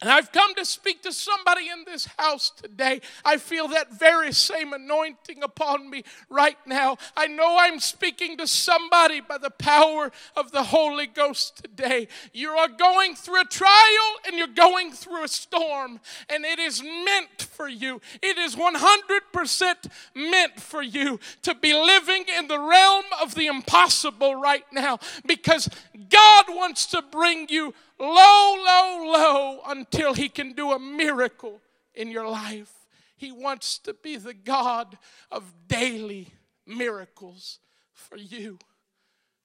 And 0.00 0.08
I've 0.10 0.32
come 0.32 0.54
to 0.54 0.64
speak 0.64 1.02
to 1.02 1.12
somebody 1.12 1.68
in 1.68 1.84
this 1.84 2.08
house 2.18 2.50
today. 2.50 3.02
I 3.22 3.36
feel 3.36 3.68
that 3.68 3.92
very 3.92 4.32
same 4.32 4.72
anointing 4.72 5.42
upon 5.42 5.90
me 5.90 6.04
right 6.30 6.56
now. 6.66 6.96
I 7.16 7.26
know 7.26 7.58
I'm 7.58 7.78
speaking 7.80 8.38
to 8.38 8.46
somebody 8.46 9.20
by 9.20 9.36
the 9.36 9.50
power 9.50 10.10
of 10.36 10.52
the 10.52 10.62
Holy 10.62 11.06
Ghost 11.06 11.62
today. 11.62 12.08
You 12.32 12.50
are 12.50 12.68
going 12.68 13.14
through 13.14 13.42
a 13.42 13.44
trial 13.44 14.16
and 14.26 14.38
you're 14.38 14.46
going 14.46 14.92
through 14.92 15.24
a 15.24 15.28
storm, 15.28 16.00
and 16.30 16.46
it 16.46 16.58
is 16.58 16.82
meant 16.82 17.42
for 17.42 17.68
you. 17.68 18.00
It 18.22 18.38
is 18.38 18.56
100% 18.56 19.74
meant 20.14 20.60
for 20.60 20.82
you 20.82 21.20
to 21.42 21.54
be 21.54 21.74
living 21.74 22.24
in 22.38 22.48
the 22.48 22.58
realm 22.58 23.04
of 23.20 23.34
the 23.34 23.46
impossible 23.46 24.34
right 24.34 24.64
now 24.72 24.98
because 25.26 25.68
God 26.08 26.44
wants 26.48 26.86
to 26.86 27.02
bring 27.02 27.48
you 27.50 27.74
low, 28.00 28.56
low, 28.64 29.12
low 29.12 29.60
until 29.66 30.14
He 30.14 30.28
can 30.28 30.52
do 30.54 30.72
a 30.72 30.78
miracle 30.78 31.60
in 31.94 32.10
your 32.10 32.28
life. 32.28 32.72
He 33.16 33.30
wants 33.30 33.78
to 33.80 33.92
be 33.92 34.16
the 34.16 34.34
God 34.34 34.96
of 35.30 35.52
daily 35.68 36.28
miracles 36.66 37.58
for 37.92 38.16
you. 38.16 38.58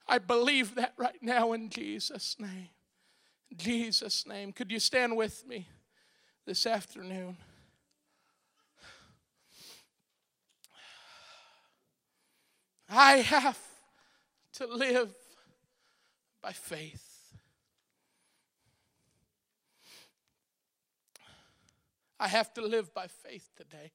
I 0.07 0.19
believe 0.19 0.75
that 0.75 0.93
right 0.97 1.21
now 1.21 1.53
in 1.53 1.69
Jesus' 1.69 2.37
name. 2.39 2.69
Jesus' 3.55 4.25
name. 4.25 4.53
Could 4.53 4.71
you 4.71 4.79
stand 4.79 5.15
with 5.17 5.45
me 5.47 5.67
this 6.45 6.65
afternoon? 6.65 7.37
I 12.89 13.17
have 13.17 13.59
to 14.53 14.67
live 14.67 15.13
by 16.41 16.51
faith. 16.51 17.04
I 22.19 22.27
have 22.27 22.53
to 22.53 22.61
live 22.61 22.93
by 22.93 23.07
faith 23.07 23.49
today. 23.55 23.91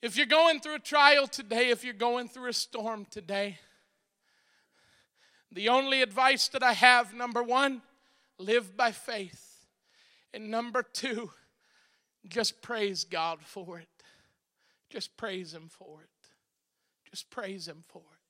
If 0.00 0.16
you're 0.16 0.26
going 0.26 0.58
through 0.58 0.74
a 0.74 0.80
trial 0.80 1.28
today, 1.28 1.70
if 1.70 1.84
you're 1.84 1.94
going 1.94 2.28
through 2.28 2.48
a 2.48 2.52
storm 2.52 3.06
today, 3.08 3.58
the 5.52 5.68
only 5.68 6.02
advice 6.02 6.48
that 6.48 6.62
I 6.62 6.72
have 6.72 7.14
number 7.14 7.42
one, 7.42 7.82
live 8.38 8.76
by 8.76 8.90
faith. 8.90 9.66
And 10.34 10.50
number 10.50 10.82
two, 10.82 11.30
just 12.26 12.62
praise 12.62 13.04
God 13.04 13.40
for 13.42 13.78
it. 13.78 13.88
Just 14.90 15.16
praise 15.16 15.54
Him 15.54 15.68
for 15.68 16.00
it. 16.02 16.28
Just 17.10 17.30
praise 17.30 17.68
Him 17.68 17.84
for 17.86 18.02
it. 18.12 18.21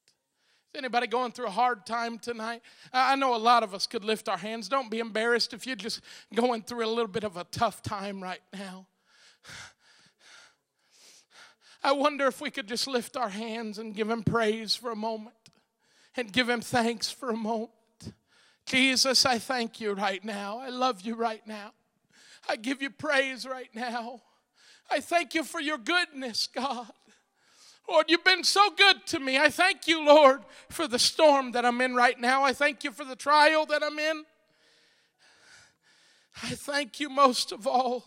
Is 0.75 0.79
anybody 0.79 1.07
going 1.07 1.33
through 1.33 1.49
a 1.49 1.51
hard 1.51 1.85
time 1.85 2.18
tonight? 2.18 2.62
I 2.95 3.14
know 3.16 3.35
a 3.35 3.37
lot 3.37 3.62
of 3.62 3.75
us 3.75 3.87
could 3.87 4.05
lift 4.05 4.27
our 4.29 4.39
hands. 4.39 4.70
Don't 4.70 4.91
be 4.91 5.01
embarrassed 5.01 5.53
if 5.53 5.66
you're 5.66 5.77
just 5.77 6.01
going 6.35 6.62
through 6.62 6.87
a 6.87 6.89
little 6.89 7.09
bit 7.09 7.25
of 7.25 7.37
a 7.37 7.45
tough 7.45 7.83
time 7.83 8.23
right 8.23 8.41
now. 8.55 8.87
I 11.85 11.93
wonder 11.93 12.27
if 12.27 12.41
we 12.41 12.51
could 12.51 12.68
just 12.68 12.87
lift 12.87 13.18
our 13.18 13.29
hands 13.29 13.79
and 13.79 13.95
give 13.95 14.09
him 14.09 14.23
praise 14.23 14.75
for 14.75 14.91
a 14.91 14.97
moment. 14.97 15.37
and 16.16 16.33
give 16.33 16.49
Him 16.49 16.61
thanks 16.61 17.11
for 17.11 17.31
a 17.31 17.37
moment. 17.37 17.70
Jesus, 18.66 19.27
I 19.27 19.39
thank 19.39 19.81
you 19.81 19.93
right 19.93 20.25
now. 20.25 20.59
I 20.59 20.68
love 20.68 21.01
you 21.03 21.14
right 21.14 21.47
now. 21.47 21.73
I 22.49 22.57
give 22.57 22.83
you 22.83 22.91
praise 22.91 23.47
right 23.47 23.70
now. 23.75 24.20
I 24.91 25.01
thank 25.01 25.35
you 25.35 25.43
for 25.43 25.61
your 25.61 25.79
goodness, 25.79 26.49
God. 26.55 26.93
Lord, 27.89 28.07
you've 28.09 28.24
been 28.24 28.45
so 28.45 28.70
good 28.70 29.07
to 29.07 29.18
me. 29.18 29.39
I 29.39 29.49
thank 29.51 29.87
you, 29.87 30.05
Lord, 30.05 30.43
for 30.70 30.89
the 30.89 30.99
storm 30.99 31.53
that 31.53 31.64
I'm 31.64 31.80
in 31.80 31.95
right 31.95 32.18
now. 32.18 32.43
I 32.43 32.53
thank 32.53 32.85
you 32.85 32.93
for 32.93 33.05
the 33.05 33.16
trial 33.16 33.66
that 33.66 33.83
I'm 33.83 33.99
in. 33.99 34.24
I 36.43 36.51
thank 36.51 37.01
you 37.01 37.11
most 37.11 37.53
of 37.53 37.66
all 37.66 38.05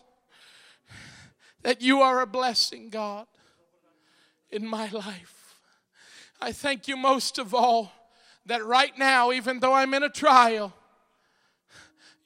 that 1.62 1.82
you 1.82 2.00
are 2.00 2.20
a 2.20 2.26
blessing, 2.26 2.90
God, 2.90 3.26
in 4.50 4.66
my 4.66 4.88
life. 4.88 5.54
I 6.40 6.52
thank 6.52 6.88
you 6.88 6.96
most 6.96 7.38
of 7.38 7.54
all 7.54 7.92
that 8.46 8.64
right 8.64 8.96
now, 8.98 9.32
even 9.32 9.60
though 9.60 9.72
I'm 9.72 9.94
in 9.94 10.02
a 10.02 10.08
trial, 10.08 10.72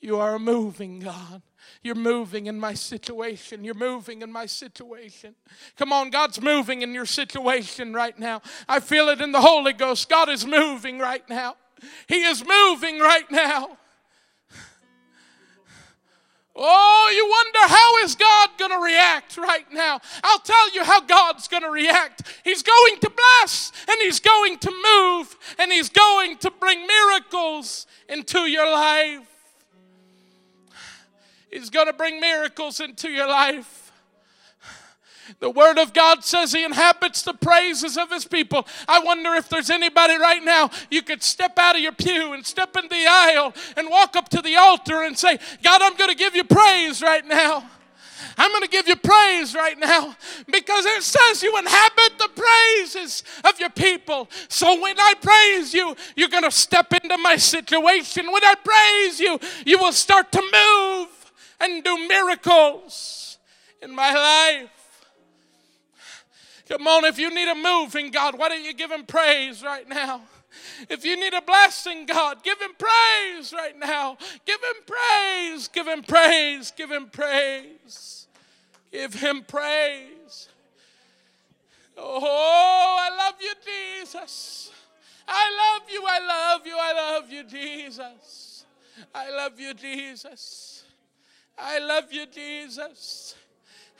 you 0.00 0.18
are 0.18 0.34
a 0.34 0.38
moving 0.38 1.00
God. 1.00 1.42
You're 1.82 1.94
moving 1.94 2.46
in 2.46 2.60
my 2.60 2.74
situation. 2.74 3.64
You're 3.64 3.74
moving 3.74 4.20
in 4.20 4.30
my 4.30 4.46
situation. 4.46 5.34
Come 5.76 5.92
on, 5.92 6.10
God's 6.10 6.40
moving 6.40 6.82
in 6.82 6.92
your 6.92 7.06
situation 7.06 7.94
right 7.94 8.18
now. 8.18 8.42
I 8.68 8.80
feel 8.80 9.08
it 9.08 9.20
in 9.20 9.32
the 9.32 9.40
Holy 9.40 9.72
Ghost. 9.72 10.08
God 10.08 10.28
is 10.28 10.46
moving 10.46 10.98
right 10.98 11.26
now. 11.28 11.56
He 12.06 12.22
is 12.22 12.44
moving 12.46 12.98
right 12.98 13.30
now. 13.30 13.78
Oh, 16.62 17.10
you 17.14 17.26
wonder 17.26 17.74
how 17.74 18.04
is 18.04 18.14
God 18.16 18.50
going 18.58 18.72
to 18.72 18.84
react 18.84 19.38
right 19.38 19.64
now? 19.72 20.00
I'll 20.22 20.40
tell 20.40 20.74
you 20.74 20.84
how 20.84 21.00
God's 21.00 21.48
going 21.48 21.62
to 21.62 21.70
react. 21.70 22.22
He's 22.44 22.62
going 22.62 22.98
to 23.00 23.10
bless 23.10 23.72
and 23.88 23.96
he's 24.02 24.20
going 24.20 24.58
to 24.58 24.70
move 24.70 25.38
and 25.58 25.72
he's 25.72 25.88
going 25.88 26.36
to 26.38 26.50
bring 26.50 26.86
miracles 26.86 27.86
into 28.08 28.40
your 28.40 28.70
life. 28.70 29.29
He's 31.50 31.70
going 31.70 31.86
to 31.86 31.92
bring 31.92 32.20
miracles 32.20 32.80
into 32.80 33.10
your 33.10 33.26
life. 33.26 33.90
The 35.38 35.50
Word 35.50 35.78
of 35.78 35.92
God 35.92 36.24
says 36.24 36.52
He 36.52 36.64
inhabits 36.64 37.22
the 37.22 37.34
praises 37.34 37.96
of 37.96 38.10
His 38.10 38.24
people. 38.24 38.66
I 38.88 39.00
wonder 39.00 39.34
if 39.34 39.48
there's 39.48 39.70
anybody 39.70 40.16
right 40.16 40.42
now 40.42 40.70
you 40.90 41.02
could 41.02 41.22
step 41.22 41.58
out 41.58 41.76
of 41.76 41.82
your 41.82 41.92
pew 41.92 42.32
and 42.32 42.44
step 42.44 42.76
in 42.76 42.88
the 42.88 43.06
aisle 43.08 43.54
and 43.76 43.88
walk 43.88 44.16
up 44.16 44.28
to 44.30 44.42
the 44.42 44.56
altar 44.56 45.02
and 45.02 45.16
say, 45.16 45.38
God, 45.62 45.82
I'm 45.82 45.96
going 45.96 46.10
to 46.10 46.16
give 46.16 46.34
you 46.34 46.44
praise 46.44 47.00
right 47.00 47.24
now. 47.24 47.64
I'm 48.36 48.50
going 48.50 48.62
to 48.62 48.68
give 48.68 48.88
you 48.88 48.96
praise 48.96 49.54
right 49.54 49.78
now 49.78 50.14
because 50.46 50.84
it 50.86 51.02
says 51.02 51.42
you 51.42 51.56
inhabit 51.58 52.18
the 52.18 52.28
praises 52.34 53.22
of 53.44 53.58
your 53.58 53.70
people. 53.70 54.28
So 54.48 54.80
when 54.80 54.98
I 54.98 55.14
praise 55.20 55.74
you, 55.74 55.94
you're 56.16 56.28
going 56.28 56.44
to 56.44 56.50
step 56.50 56.92
into 56.92 57.16
my 57.18 57.36
situation. 57.36 58.30
When 58.30 58.44
I 58.44 58.54
praise 58.62 59.20
you, 59.20 59.38
you 59.64 59.78
will 59.78 59.92
start 59.92 60.32
to 60.32 60.40
move 60.40 60.89
and 61.60 61.84
do 61.84 62.08
miracles 62.08 63.38
in 63.82 63.94
my 63.94 64.12
life. 64.12 64.70
Come 66.68 66.86
on, 66.86 67.04
if 67.04 67.18
you 67.18 67.34
need 67.34 67.50
a 67.50 67.54
move 67.54 67.96
in 67.96 68.10
God, 68.10 68.38
why 68.38 68.48
don't 68.48 68.64
you 68.64 68.72
give 68.72 68.90
Him 68.90 69.04
praise 69.04 69.62
right 69.62 69.88
now? 69.88 70.22
If 70.88 71.04
you 71.04 71.18
need 71.18 71.34
a 71.34 71.42
blessing, 71.42 72.06
God, 72.06 72.42
give 72.42 72.60
Him 72.60 72.70
praise 72.78 73.52
right 73.52 73.78
now. 73.78 74.16
Give 74.46 74.60
Him 74.60 74.82
praise, 74.86 75.68
give 75.68 75.86
Him 75.86 76.02
praise, 76.02 76.72
give 76.76 76.90
Him 76.90 77.08
praise. 77.10 78.26
Give 78.92 79.12
Him 79.14 79.44
praise. 79.46 80.48
Oh, 81.96 82.96
I 83.00 83.16
love 83.16 83.34
you, 83.40 83.52
Jesus. 83.64 84.70
I 85.28 85.78
love 85.78 85.88
you, 85.90 86.04
I 86.06 86.18
love 86.26 86.66
you, 86.66 86.76
I 86.78 86.92
love 86.92 87.30
you, 87.30 87.44
Jesus. 87.44 88.64
I 89.14 89.30
love 89.30 89.60
you, 89.60 89.74
Jesus. 89.74 90.69
I 91.58 91.78
love 91.78 92.12
you, 92.12 92.26
Jesus. 92.26 93.34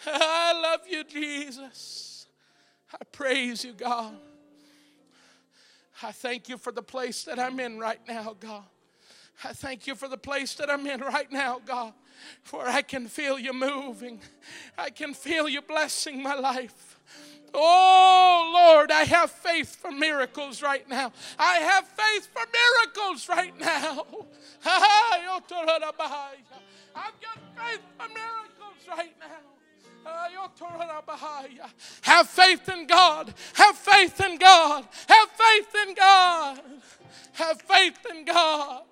I 0.07 0.61
love 0.61 0.81
you, 0.89 1.05
Jesus. 1.05 2.27
I 2.93 3.05
praise 3.13 3.65
you, 3.65 3.73
God. 3.73 4.15
I 6.03 6.13
thank 6.13 6.49
you 6.49 6.57
for 6.57 6.73
the 6.73 6.83
place 6.83 7.25
that 7.25 7.39
I'm 7.39 7.61
in 7.61 7.79
right 7.79 8.01
now, 8.09 8.35
God. 8.39 8.65
I 9.45 9.53
thank 9.53 9.87
you 9.87 9.95
for 9.95 10.09
the 10.09 10.19
place 10.19 10.55
that 10.55 10.71
I'm 10.71 10.87
in 10.87 11.01
right 11.01 11.31
now, 11.31 11.61
God, 11.65 11.93
for 12.43 12.67
I 12.67 12.83
can 12.83 13.07
feel 13.07 13.39
you 13.39 13.53
moving. 13.53 14.21
I 14.77 14.91
can 14.91 15.15
feel 15.15 15.49
you 15.49 15.63
blessing 15.63 16.23
my 16.23 16.35
life. 16.35 16.99
Oh, 17.53 18.53
Lord, 18.55 18.91
I 18.91 19.05
have 19.05 19.31
faith 19.31 19.77
for 19.77 19.91
miracles 19.91 20.63
right 20.63 20.89
now. 20.89 21.13
I 21.39 21.57
have 21.57 21.87
faith 21.89 22.29
for 22.33 22.43
miracles 22.53 23.29
right 23.29 23.59
now. 23.59 24.07
I've 27.01 27.21
got 27.21 27.39
faith 27.57 27.81
for 27.97 28.09
miracles 28.09 28.89
right 28.89 29.15
now. 29.19 29.27
Ah, 30.07 30.29
Have 32.03 32.29
faith 32.29 32.69
in 32.69 32.87
God. 32.87 33.35
Have 33.55 33.77
faith 33.77 34.21
in 34.21 34.39
God. 34.39 34.87
Have 35.09 35.29
faith 35.31 35.75
in 35.87 35.95
God. 35.95 36.61
Have 37.33 37.63
faith 37.63 38.07
in 38.11 38.25
God. 38.25 38.83